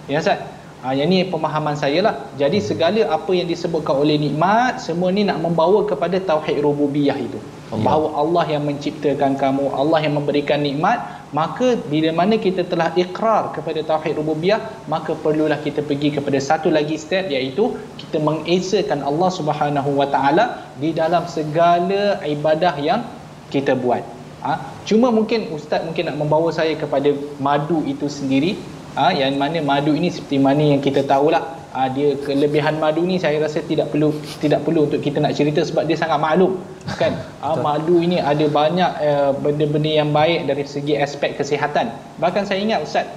[0.10, 0.42] Ya Ustaz.
[0.82, 2.16] Ha, yang ni pemahaman saya lah.
[2.42, 7.38] Jadi segala apa yang disebutkan oleh nikmat semua ni nak membawa kepada tauhid rububiyah itu.
[7.72, 7.84] Allah.
[7.88, 13.56] Bahawa Allah yang menciptakan kamu, Allah yang memberikan nikmat, maka bila mana kita telah ikrar
[13.56, 14.60] kepada tauhid rububiyah
[14.92, 20.68] maka perlulah kita pergi kepada satu lagi step iaitu kita mengesakan Allah Subhanahu wa taala
[20.76, 23.08] di dalam segala ibadah yang
[23.48, 24.04] kita buat
[24.44, 24.60] ha?
[24.84, 28.60] cuma mungkin ustaz mungkin nak membawa saya kepada madu itu sendiri
[29.00, 29.16] ha?
[29.16, 33.40] yang mana madu ini seperti mana yang kita tahulah ha, dia kelebihan madu ni saya
[33.40, 36.60] rasa tidak perlu tidak perlu untuk kita nak cerita sebab dia sangat maklum
[37.00, 37.16] kan?
[37.42, 41.92] Ha, madu ini ada banyak uh, benda-benda yang baik dari segi aspek kesihatan.
[42.20, 43.08] Bahkan saya ingat ustaz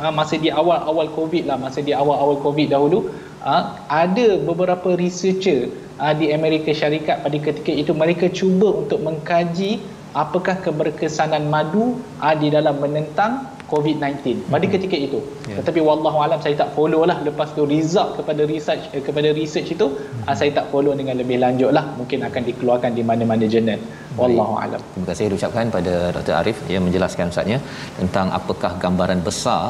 [0.00, 3.12] ha, masa di awal-awal covid lah masa di awal-awal covid dahulu
[3.44, 5.68] ha, ada beberapa researcher
[6.00, 9.84] ha, di Amerika Syarikat pada ketika itu mereka cuba untuk mengkaji
[10.16, 14.72] apakah keberkesanan madu ha, di dalam menentang COVID-19 pada hmm.
[14.74, 15.18] ketika itu.
[15.50, 15.56] Yeah.
[15.58, 19.68] Tetapi wallahu alam saya tak follow lah lepas tu result kepada research eh, kepada research
[19.76, 20.28] itu hmm.
[20.28, 23.82] uh, saya tak follow dengan lebih lanjut lah mungkin akan dikeluarkan di mana-mana jurnal.
[24.20, 24.80] Wallahu alam.
[24.92, 27.58] Terima kasih diucapkan pada Dr Arif yang menjelaskan ustaznya
[28.00, 29.62] tentang apakah gambaran besar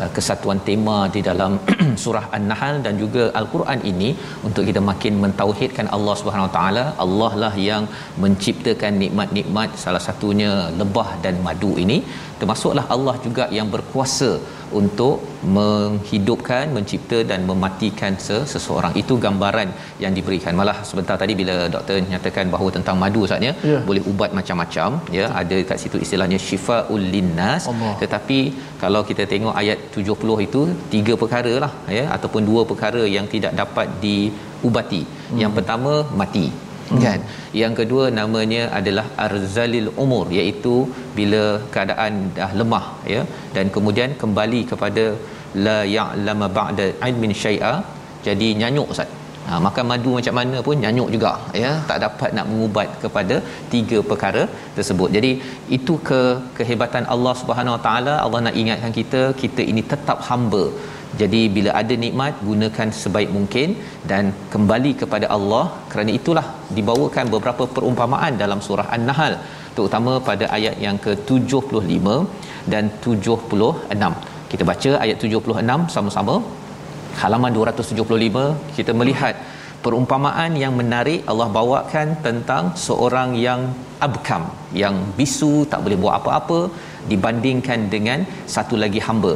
[0.00, 1.52] uh, kesatuan tema di dalam
[2.04, 4.10] surah An-Nahl dan juga Al-Quran ini
[4.48, 6.84] untuk kita makin mentauhidkan Allah Subhanahu Wa Taala.
[7.06, 7.84] Allah lah yang
[8.24, 11.98] menciptakan nikmat-nikmat salah satunya lebah dan madu ini
[12.40, 14.30] termasuklah Allah juga yang berkuasa
[14.78, 15.16] untuk
[15.56, 18.12] menghidupkan, mencipta dan mematikan
[18.52, 18.92] seseorang.
[19.02, 19.68] Itu gambaran
[20.04, 20.52] yang diberikan.
[20.60, 23.78] Malah sebentar tadi bila doktor nyatakan bahawa tentang madu saatnya ya.
[23.88, 25.26] boleh ubat macam-macam ya.
[25.42, 27.64] Ada kat situ istilahnya syifaul linnas.
[28.02, 28.38] Tetapi
[28.82, 30.62] kalau kita tengok ayat 70 itu
[30.94, 35.02] tiga perkara lah ya ataupun dua perkara yang tidak dapat diubati.
[35.06, 35.40] Hmm.
[35.42, 36.46] Yang pertama mati
[36.90, 37.02] hmm.
[37.06, 37.20] kan?
[37.62, 40.76] Yang kedua namanya adalah arzalil umur iaitu
[41.18, 41.44] bila
[41.74, 43.22] keadaan dah lemah ya.
[43.56, 45.04] Dan kemudian kembali kepada
[45.66, 47.74] la ya'lama ba'da ilmin syai'a
[48.26, 49.12] jadi nyanyuk ustaz.
[49.48, 51.72] Ha, makan madu macam mana pun nyanyuk juga ya.
[51.90, 53.36] Tak dapat nak mengubat kepada
[53.72, 54.42] tiga perkara
[54.76, 55.08] tersebut.
[55.16, 55.30] Jadi
[55.76, 56.20] itu ke
[56.56, 58.14] kehebatan Allah Subhanahu Wa Taala.
[58.24, 60.64] Allah nak ingatkan kita kita ini tetap hamba
[61.20, 63.68] jadi bila ada nikmat gunakan sebaik mungkin
[64.10, 64.24] dan
[64.54, 69.34] kembali kepada Allah kerana itulah dibawakan beberapa perumpamaan dalam surah An-Nahl
[69.76, 72.06] terutama pada ayat yang ke-75
[72.72, 74.12] dan 76.
[74.52, 76.36] Kita baca ayat 76 sama-sama.
[77.20, 79.34] Halaman 275 kita melihat
[79.84, 83.60] perumpamaan yang menarik Allah bawakan tentang seorang yang
[84.06, 84.42] abkam
[84.82, 86.58] yang bisu tak boleh buat apa-apa
[87.10, 88.20] dibandingkan dengan
[88.54, 89.32] satu lagi hamba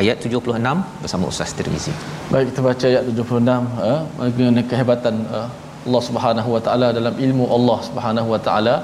[0.00, 1.92] ayat 76 bersama Ustaz Tirmizi.
[2.32, 5.48] Baik kita baca ayat 76 eh mengenai kehebatan uh,
[5.86, 8.74] Allah Subhanahu Wa Taala dalam ilmu Allah Subhanahu Wa Taala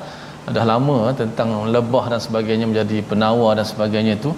[0.57, 4.31] dah lama eh, tentang lebah dan sebagainya menjadi penawar dan sebagainya itu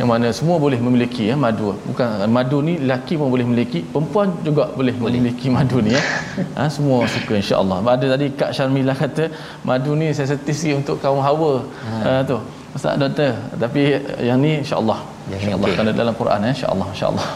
[0.00, 4.32] yang mana semua boleh memiliki ya madu bukan madu ni lelaki pun boleh memiliki perempuan
[4.46, 5.12] juga boleh, boleh.
[5.20, 6.02] memiliki madu ni ya
[6.56, 9.28] ha, semua suka insyaallah ada tadi Kak Syarmilah kata
[9.68, 11.52] madu ni sensitif sikit untuk kaum hawa
[11.84, 11.92] ha.
[12.08, 12.38] uh, tu
[12.72, 15.04] Ustaz doktor tapi yang ni insyaallah.
[15.28, 15.68] Yang insyaallah.
[15.68, 15.76] okay.
[15.76, 17.26] kalau dalam Quran eh insya-Allah insya-Allah.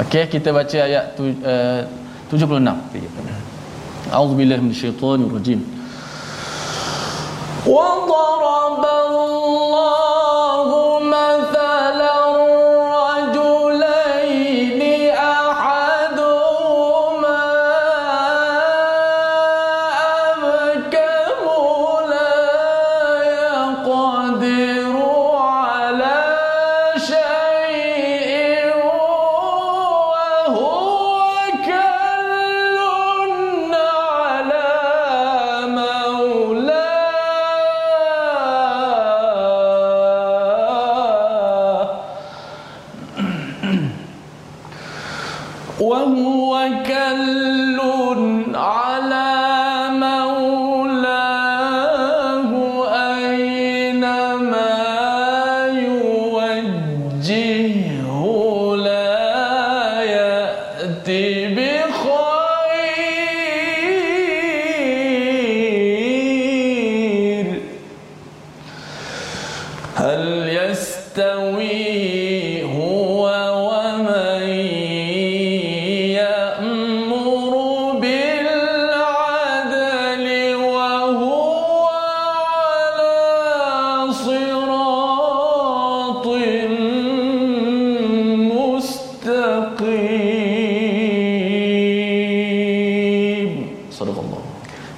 [0.00, 1.86] Okey kita baca ayat tu, eh, uh,
[2.32, 5.60] 76 76 auzubillahi minasyaitonir rajim
[7.64, 8.04] wa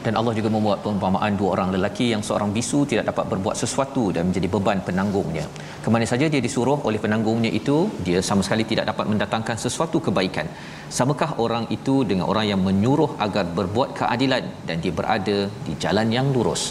[0.07, 4.79] minasyaitonirrajim perumpamaan dua orang lelaki yang seorang bisu tidak dapat berbuat sesuatu dan menjadi beban
[4.89, 5.45] penanggungnya.
[5.85, 7.77] Kemana saja dia disuruh oleh penanggungnya itu,
[8.07, 10.47] dia sama sekali tidak dapat mendatangkan sesuatu kebaikan.
[10.99, 16.09] Samakah orang itu dengan orang yang menyuruh agar berbuat keadilan dan dia berada di jalan
[16.17, 16.65] yang lurus?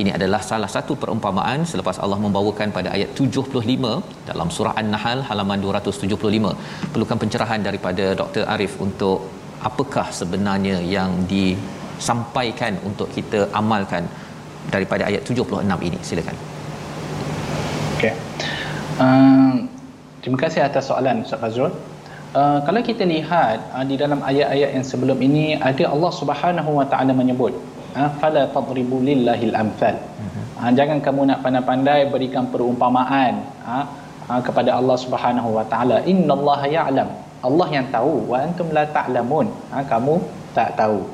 [0.00, 5.60] Ini adalah salah satu perumpamaan selepas Allah membawakan pada ayat 75 dalam surah An-Nahl halaman
[5.60, 6.92] 275.
[6.92, 8.44] Perlukan pencerahan daripada Dr.
[8.54, 9.28] Arif untuk
[9.60, 11.44] apakah sebenarnya yang di
[12.08, 14.04] sampaikan untuk kita amalkan
[14.74, 15.98] daripada ayat 76 ini.
[16.08, 16.36] Silakan.
[17.96, 18.12] Okey.
[19.02, 19.54] Uh,
[20.22, 21.72] terima kasih atas soalan Ustaz Fazrul.
[22.32, 26.86] Uh, kalau kita lihat uh, di dalam ayat-ayat yang sebelum ini ada Allah Subhanahu wa
[26.92, 27.52] taala menyebut
[27.98, 29.96] uh, fala tadribu lillahil amsal
[30.56, 33.84] uh, jangan kamu nak pandai-pandai berikan perumpamaan uh,
[34.32, 36.00] uh, kepada Allah Subhanahu wa taala.
[36.12, 37.08] Innallaha ya'lam.
[37.42, 39.46] Allah yang tahu wa antum la ta'lamun.
[39.74, 40.14] Uh, kamu
[40.56, 41.04] tak tahu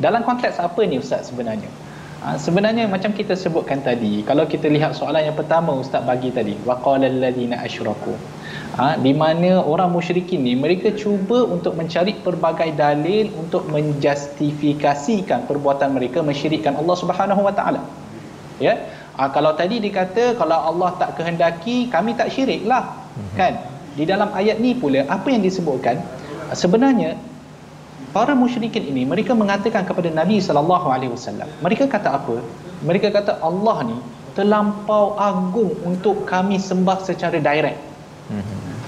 [0.00, 1.68] dalam konteks apa ni ustaz sebenarnya?
[2.22, 6.54] Ha, sebenarnya macam kita sebutkan tadi kalau kita lihat soalan yang pertama ustaz bagi tadi
[6.62, 8.14] waqala alladziina asyraku.
[8.78, 15.98] Ha, di mana orang musyrikin ni mereka cuba untuk mencari pelbagai dalil untuk menjustifikasikan perbuatan
[15.98, 17.82] mereka mensyirikkan Allah Subhanahu wa taala.
[18.62, 18.78] Ya?
[19.18, 22.96] Ha, kalau tadi dikata kalau Allah tak kehendaki kami tak syiriklah.
[23.18, 23.34] Mhm.
[23.34, 23.52] kan?
[23.98, 26.00] Di dalam ayat ni pula apa yang disebutkan?
[26.54, 27.18] Sebenarnya
[28.10, 32.42] para musyrikin ini mereka mengatakan kepada Nabi sallallahu alaihi wasallam mereka kata apa?
[32.82, 33.96] Mereka kata Allah ni
[34.34, 37.78] terlampau agung untuk kami sembah secara direct.
[38.32, 38.42] Hmm.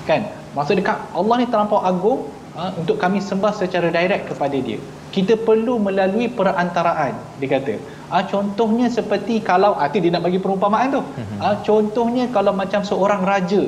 [0.09, 0.27] kan?
[0.57, 4.79] Maksud dekat Allah ni terlampau agung ha, untuk kami sembah secara direct kepada dia.
[5.15, 7.75] Kita perlu melalui perantaraan dia kata.
[8.11, 11.03] Ha, contohnya seperti kalau arti dia nak bagi perumpamaan tu.
[11.43, 13.63] Ha, contohnya kalau macam seorang raja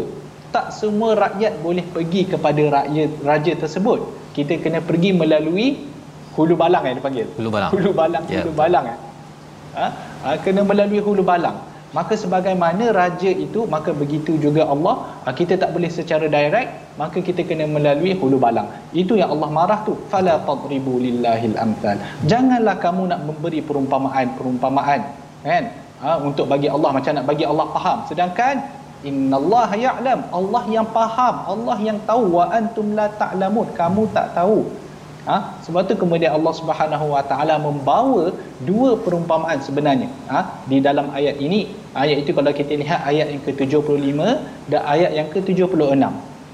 [0.55, 4.01] tak semua rakyat boleh pergi kepada rakyat raja tersebut
[4.37, 5.66] kita kena pergi melalui
[6.37, 7.70] hulu balang yang dipanggil hulu balang.
[7.72, 8.45] Hulu balang yeah.
[8.45, 8.99] hulu balang eh.
[9.76, 9.87] Ha?
[10.24, 10.28] ha?
[10.45, 11.57] kena melalui hulu balang.
[11.97, 14.95] Maka sebagaimana raja itu maka begitu juga Allah.
[15.24, 16.68] Ha, kita tak boleh secara direct
[17.01, 18.68] maka kita kena melalui hulu balang.
[18.93, 19.97] Itu yang Allah marah tu.
[20.12, 21.97] Fala tadribu lillahil amthal.
[22.28, 25.01] Janganlah kamu nak memberi perumpamaan perumpamaan
[25.41, 25.64] kan?
[26.05, 27.99] Ha, untuk bagi Allah macam nak bagi Allah faham.
[28.12, 28.55] Sedangkan
[29.03, 30.20] innallaha ya'lam.
[30.32, 31.36] Allah yang faham.
[31.53, 32.38] Allah yang tahu.
[32.38, 33.68] Wa antum la ta'lamun.
[33.76, 34.64] Kamu tak tahu.
[35.26, 35.59] Ha?
[35.66, 38.30] Sebab tu kemudian Allah Subhanahu wa taala membawa
[38.62, 40.07] dua perumpamaan sebenarnya.
[40.30, 40.62] Ha?
[40.70, 41.66] Di dalam ayat ini
[41.99, 44.20] ayat itu kalau kita lihat ayat yang ke-75
[44.70, 45.99] dan ayat yang ke-76.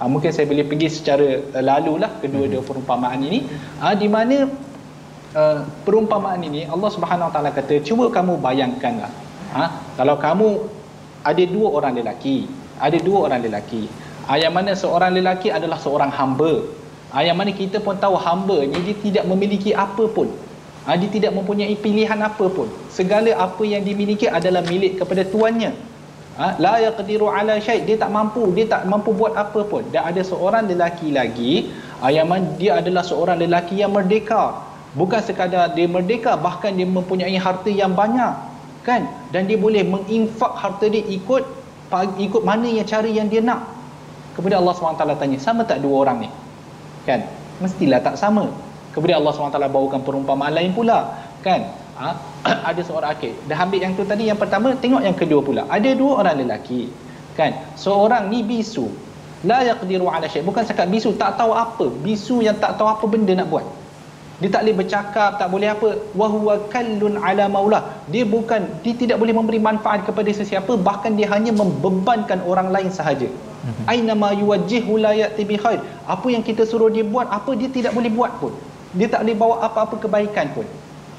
[0.01, 3.45] Ha, mungkin saya boleh pergi secara uh, lalulah kedua-dua perumpamaan ini.
[3.85, 4.49] Ha, di mana
[5.37, 9.13] uh, perumpamaan ini Allah Subhanahu wa taala kata cuba kamu bayangkanlah.
[9.53, 9.65] Ha?
[10.01, 10.49] Kalau kamu
[11.23, 12.51] ada dua orang lelaki.
[12.83, 13.87] Ada dua orang lelaki.
[14.27, 16.67] Ah, yang mana seorang lelaki adalah seorang hamba.
[17.15, 20.31] Ah, yang mana kita pun tahu hamba ni dia tidak memiliki apa pun.
[20.87, 22.67] Ah, dia tidak mempunyai pilihan apa pun.
[22.91, 25.75] Segala apa yang dimiliki adalah milik kepada tuannya.
[26.59, 27.87] La yaqdiru ala syai.
[27.87, 29.87] Dia tak mampu dia tak mampu buat apa pun.
[29.95, 31.71] Dan ada seorang lelaki lagi
[32.03, 34.59] yang mana dia adalah seorang lelaki yang merdeka.
[34.99, 38.52] Bukan sekadar dia merdeka bahkan dia mempunyai harta yang banyak
[38.83, 39.07] kan?
[39.31, 41.43] Dan dia boleh menginfak harta dia ikut
[42.19, 43.69] ikut mana yang cara yang dia nak.
[44.33, 46.29] Kemudian Allah SWT tanya sama tak dua orang ni?
[47.05, 47.29] Kan?
[47.61, 48.49] Mestilah tak sama.
[48.97, 51.69] Kemudian Allah SWT bawakan perumpamaan lain pula kan?
[52.01, 52.17] Ha,
[52.73, 55.63] ada seorang akil dah ambil yang tu tadi yang pertama tengok yang kedua pula.
[55.69, 56.89] Ada dua orang lelaki
[57.37, 57.53] kan?
[57.77, 58.89] Seorang ni bisu.
[59.43, 60.47] La yaqdiru ala syai.
[60.47, 61.91] Bukan cakap bisu tak tahu apa.
[62.01, 63.67] Bisu yang tak tahu apa benda nak buat
[64.43, 65.89] dia tak boleh bercakap tak boleh apa.
[66.21, 67.81] Wa huwa kallun ala maula
[68.15, 70.75] dia bukan dia tidak boleh memberi manfaat kepada sesiapa.
[70.89, 73.31] Bahkan dia hanya membebankan orang lain sahaja.
[73.63, 73.83] Mhm.
[73.93, 75.79] aina ma yuwajjihu la yati bi khair.
[76.15, 78.53] Apa yang kita suruh dia buat apa dia tidak boleh buat pun.
[78.99, 80.67] Dia tak boleh bawa apa-apa kebaikan pun.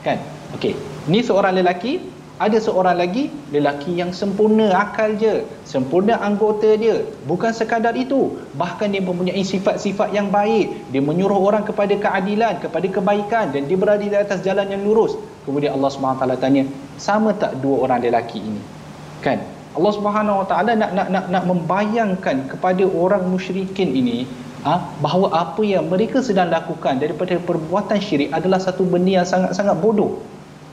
[0.04, 0.20] Kan?
[0.60, 0.76] Okey.
[1.08, 1.94] Ni seorang lelaki
[2.42, 7.06] ada seorang lagi lelaki yang sempurna akal je sempurna anggota dia.
[7.30, 8.42] Bukan sekadar itu.
[8.58, 10.90] Bahkan dia mempunyai sifat-sifat yang baik.
[10.90, 13.54] Dia menyuruh orang kepada keadilan kepada kebaikan.
[13.54, 15.14] Dan dia berada di atas jalan yang lurus.
[15.46, 16.64] Kemudian Allah SWT tanya
[16.98, 18.62] sama tak dua orang lelaki ini?
[19.22, 19.38] Kan?
[19.74, 24.26] Allah Subhanahu Wa Taala nak nak nak nak membayangkan kepada orang musyrikin ini
[24.62, 29.78] ha, bahawa apa yang mereka sedang lakukan daripada perbuatan syirik adalah satu benda yang sangat-sangat
[29.82, 30.22] bodoh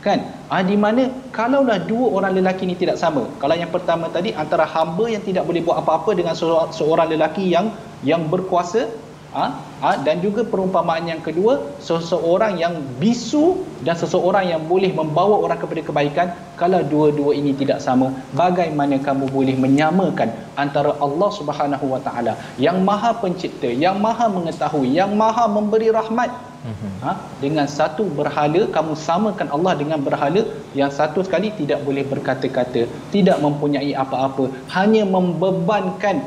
[0.01, 0.25] kan?
[0.49, 4.65] Ha, di mana kalaulah dua orang lelaki ini tidak sama kalau yang pertama tadi antara
[4.65, 6.35] hamba yang tidak boleh buat apa-apa dengan
[6.73, 7.71] seorang lelaki yang
[8.03, 8.89] yang berkuasa
[9.37, 9.47] ha,
[9.83, 11.55] ha, dan juga perumpamaan yang kedua
[11.89, 16.29] seseorang yang bisu dan seseorang yang boleh membawa orang kepada kebaikan
[16.61, 18.13] kalau dua-dua ini tidak sama.
[18.37, 22.35] Bagaimana kamu boleh menyamakan antara Allah Subhanahu Wa Taala
[22.67, 26.31] yang Maha Pencipta yang Maha Mengetahui yang Maha Memberi rahmat?
[26.61, 26.95] Mm-hmm.
[27.01, 30.45] ha, dengan satu berhala kamu samakan Allah dengan berhala
[30.77, 36.21] yang satu sekali tidak boleh berkata-kata tidak mempunyai apa-apa hanya membebankan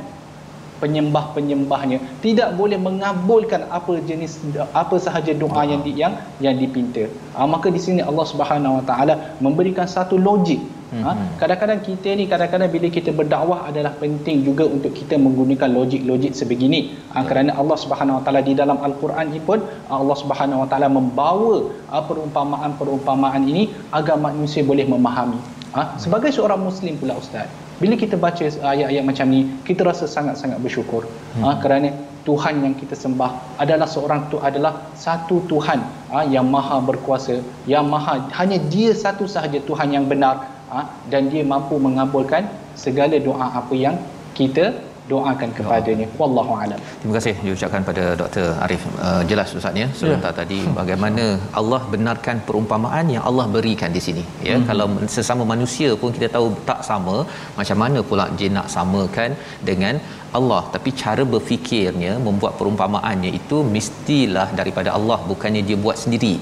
[0.82, 4.41] penyembah-penyembahnya tidak boleh mengabulkan apa jenis
[4.74, 7.05] apa sahaja doa yang di, yang yang dipinta
[7.36, 9.13] ha, maka di sini Allah Subhanahu Wa Taala
[9.43, 10.61] memberikan satu logik
[10.93, 11.17] Ha?
[11.17, 11.41] Mhm.
[11.41, 16.93] kadang-kadang kita ni kadang-kadang bila kita berdakwah adalah penting juga untuk kita menggunakan logik-logik sebegini
[17.09, 19.57] ha, kerana Allah Subhanahu Wa Taala di dalam al-Quran ini pun
[19.89, 25.41] Allah Subhanahu Wa Taala membawa ha, perumpamaan-perumpamaan ini agar manusia boleh memahami
[25.74, 25.97] ha?
[25.97, 27.49] sebagai seorang muslim pula ustaz
[27.84, 31.03] bila kita baca ayat-ayat macam ni kita rasa sangat-sangat bersyukur.
[31.43, 31.91] Ha, kerana
[32.23, 37.91] Tuhan yang kita sembah adalah seorang tu adalah satu Tuhan ha, yang maha berkuasa yang
[37.91, 42.47] maha hanya dia satu sahaja Tuhan yang benar ha, dan dia mampu mengabulkan
[42.79, 43.99] segala doa apa yang
[44.31, 44.71] kita
[45.11, 46.07] doakan kepadanya.
[46.19, 46.79] Wallahu alam.
[46.99, 48.83] Terima kasih diucapkan pada Dr Arif.
[49.07, 50.37] Uh, jelas ustaznya sebentar ya.
[50.39, 51.25] tadi bagaimana
[51.59, 54.55] Allah benarkan perumpamaan yang Allah berikan di sini ya.
[54.55, 54.65] Hmm.
[54.69, 54.87] kalau
[55.17, 57.15] sesama manusia pun kita tahu tak sama
[57.59, 59.31] macam mana pula dia nak samakan
[59.69, 59.95] dengan
[60.39, 60.61] Allah.
[60.75, 66.35] Tapi cara berfikirnya membuat perumpamaannya itu mestilah daripada Allah bukannya dia buat sendiri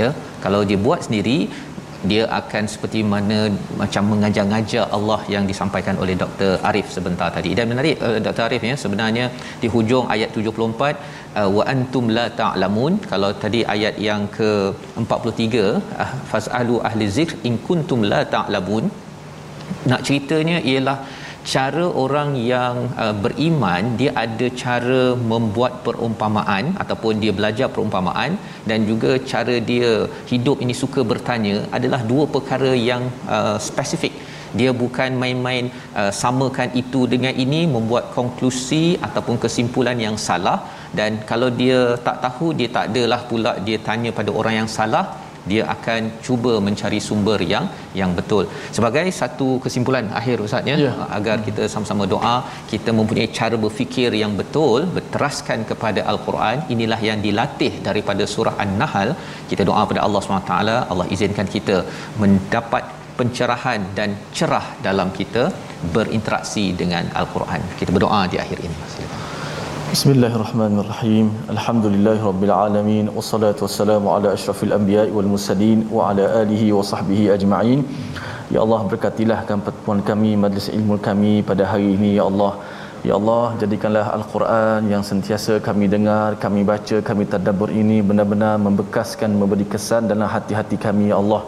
[0.00, 0.08] ya.
[0.44, 1.38] Kalau dia buat sendiri
[2.10, 3.38] dia akan seperti mana
[3.80, 6.50] macam mengajar-ngajar Allah yang disampaikan oleh Dr.
[6.68, 7.50] Arif sebentar tadi.
[7.58, 8.44] Dan menarik uh, Dr.
[8.46, 9.26] Arif ya sebenarnya
[9.62, 10.94] di hujung ayat 74
[11.40, 14.50] uh, wa antum la ta'lamun kalau tadi ayat yang ke
[15.04, 15.64] 43
[16.04, 18.86] uh, fasalu ahli zikr in kuntum la ta'lamun
[19.90, 20.98] nak ceritanya ialah
[21.52, 28.32] cara orang yang uh, beriman dia ada cara membuat perumpamaan ataupun dia belajar perumpamaan
[28.70, 29.92] dan juga cara dia
[30.32, 33.04] hidup ini suka bertanya adalah dua perkara yang
[33.36, 34.14] uh, spesifik.
[34.58, 35.64] Dia bukan main-main
[36.00, 40.58] uh, samakan itu dengan ini membuat konklusi ataupun kesimpulan yang salah
[40.98, 45.04] dan kalau dia tak tahu dia tak adalah pula dia tanya pada orang yang salah
[45.52, 47.66] dia akan cuba mencari sumber yang
[48.00, 48.44] yang betul.
[48.76, 50.96] Sebagai satu kesimpulan akhir ustaz ya yeah.
[51.18, 52.36] agar kita sama-sama doa
[52.72, 59.10] kita mempunyai cara berfikir yang betul berteraskan kepada al-Quran inilah yang dilatih daripada surah an-nahl.
[59.50, 60.54] Kita doa pada Allah SWT
[60.92, 61.76] Allah izinkan kita
[62.22, 62.84] mendapat
[63.18, 65.44] pencerahan dan cerah dalam kita
[65.96, 67.62] berinteraksi dengan al-Quran.
[67.80, 68.78] Kita berdoa di akhir ini
[69.92, 71.26] Bismillahirrahmanirrahim.
[71.52, 72.50] Alhamdulillahirabbil
[73.18, 77.80] wassalatu wassalamu ala asyrafil anbiya'i wal mursalin wa ala alihi wa sahbihi ajma'in.
[78.54, 82.52] Ya Allah berkatilah pertemuan kami majlis ilmu kami pada hari ini ya Allah.
[83.08, 89.40] Ya Allah jadikanlah al-Quran yang sentiasa kami dengar, kami baca, kami tadabbur ini benar-benar membekaskan
[89.40, 91.42] memberi kesan dalam hati-hati kami ya Allah.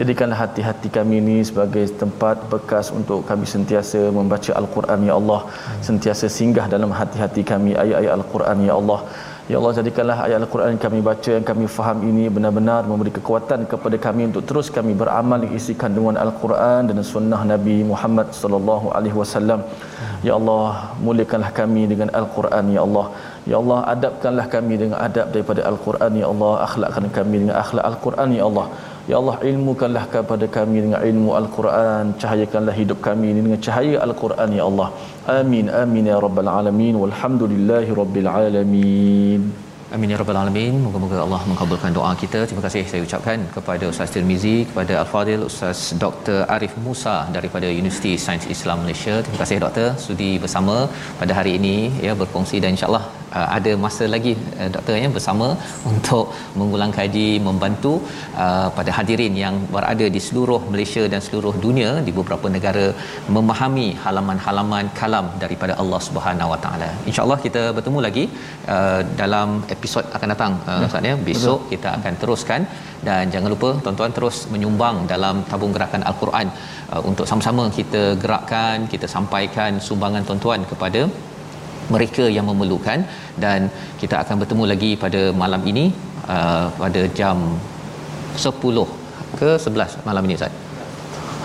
[0.00, 5.40] Jadikanlah hati-hati kami ini sebagai tempat bekas untuk kami sentiasa membaca Al-Quran Ya Allah
[5.88, 9.00] Sentiasa singgah dalam hati-hati kami ayat-ayat Al-Quran Ya Allah
[9.50, 13.60] Ya Allah jadikanlah ayat Al-Quran yang kami baca yang kami faham ini benar-benar memberi kekuatan
[13.72, 19.16] kepada kami untuk terus kami beramal isi kandungan Al-Quran dan sunnah Nabi Muhammad sallallahu alaihi
[19.20, 19.62] wasallam.
[20.28, 23.06] Ya Allah, muliakanlah kami dengan Al-Quran ya Allah.
[23.50, 28.30] Ya Allah, adabkanlah kami dengan adab daripada Al-Quran ya Allah, akhlakkan kami dengan akhlak Al-Quran
[28.38, 28.66] ya Allah.
[29.08, 34.50] Ya Allah ilmukanlah kepada kami dengan ilmu Al-Quran Cahayakanlah hidup kami ini dengan cahaya Al-Quran
[34.58, 34.88] Ya Allah
[35.38, 39.42] Amin Amin Ya Rabbal Alamin Walhamdulillahi Rabbil Alamin
[39.94, 40.74] Amin ya rabbal alamin.
[40.84, 42.40] Moga-moga Allah mengabulkan doa kita.
[42.48, 46.36] Terima kasih saya ucapkan kepada Ustaz Tirmizi, kepada Al-Fadil Ustaz Dr.
[46.56, 49.14] Arif Musa daripada Universiti Sains Islam Malaysia.
[49.24, 50.76] Terima kasih doktor sudi bersama
[51.20, 51.76] pada hari ini
[52.06, 53.04] ya berkongsi dan insya-Allah
[53.38, 55.48] uh, ada masa lagi uh, doktor ya bersama
[55.92, 56.24] untuk
[56.60, 57.92] mengulang kaji membantu
[58.44, 62.86] uh, pada hadirin yang berada di seluruh Malaysia dan seluruh dunia di beberapa negara
[63.36, 66.90] memahami halaman-halaman kalam daripada Allah Subhanahu Wa Taala.
[67.08, 68.24] Insya-Allah kita bertemu lagi
[68.74, 71.16] uh, dalam episod akan datang uh, Ustaz ya.
[71.30, 71.70] Besok Betul.
[71.72, 72.62] kita akan teruskan
[73.08, 76.48] dan jangan lupa tuan-tuan terus menyumbang dalam tabung gerakan Al-Quran
[76.92, 81.02] uh, untuk sama-sama kita gerakkan, kita sampaikan sumbangan tuan-tuan kepada
[81.94, 83.00] mereka yang memerlukan
[83.44, 83.68] dan
[84.02, 85.84] kita akan bertemu lagi pada malam ini
[86.34, 87.36] uh, pada jam
[88.38, 90.54] 10 ke 11 malam ini Ustaz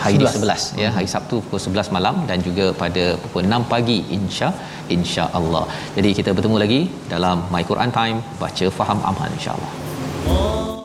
[0.03, 0.45] hari 11.
[0.45, 4.49] 11 ya hari Sabtu pukul 11 malam dan juga pada pukul 6 pagi insya
[4.97, 5.65] insya-Allah.
[5.97, 6.81] Jadi kita bertemu lagi
[7.13, 10.83] dalam My Quran Time baca faham amal insya-Allah.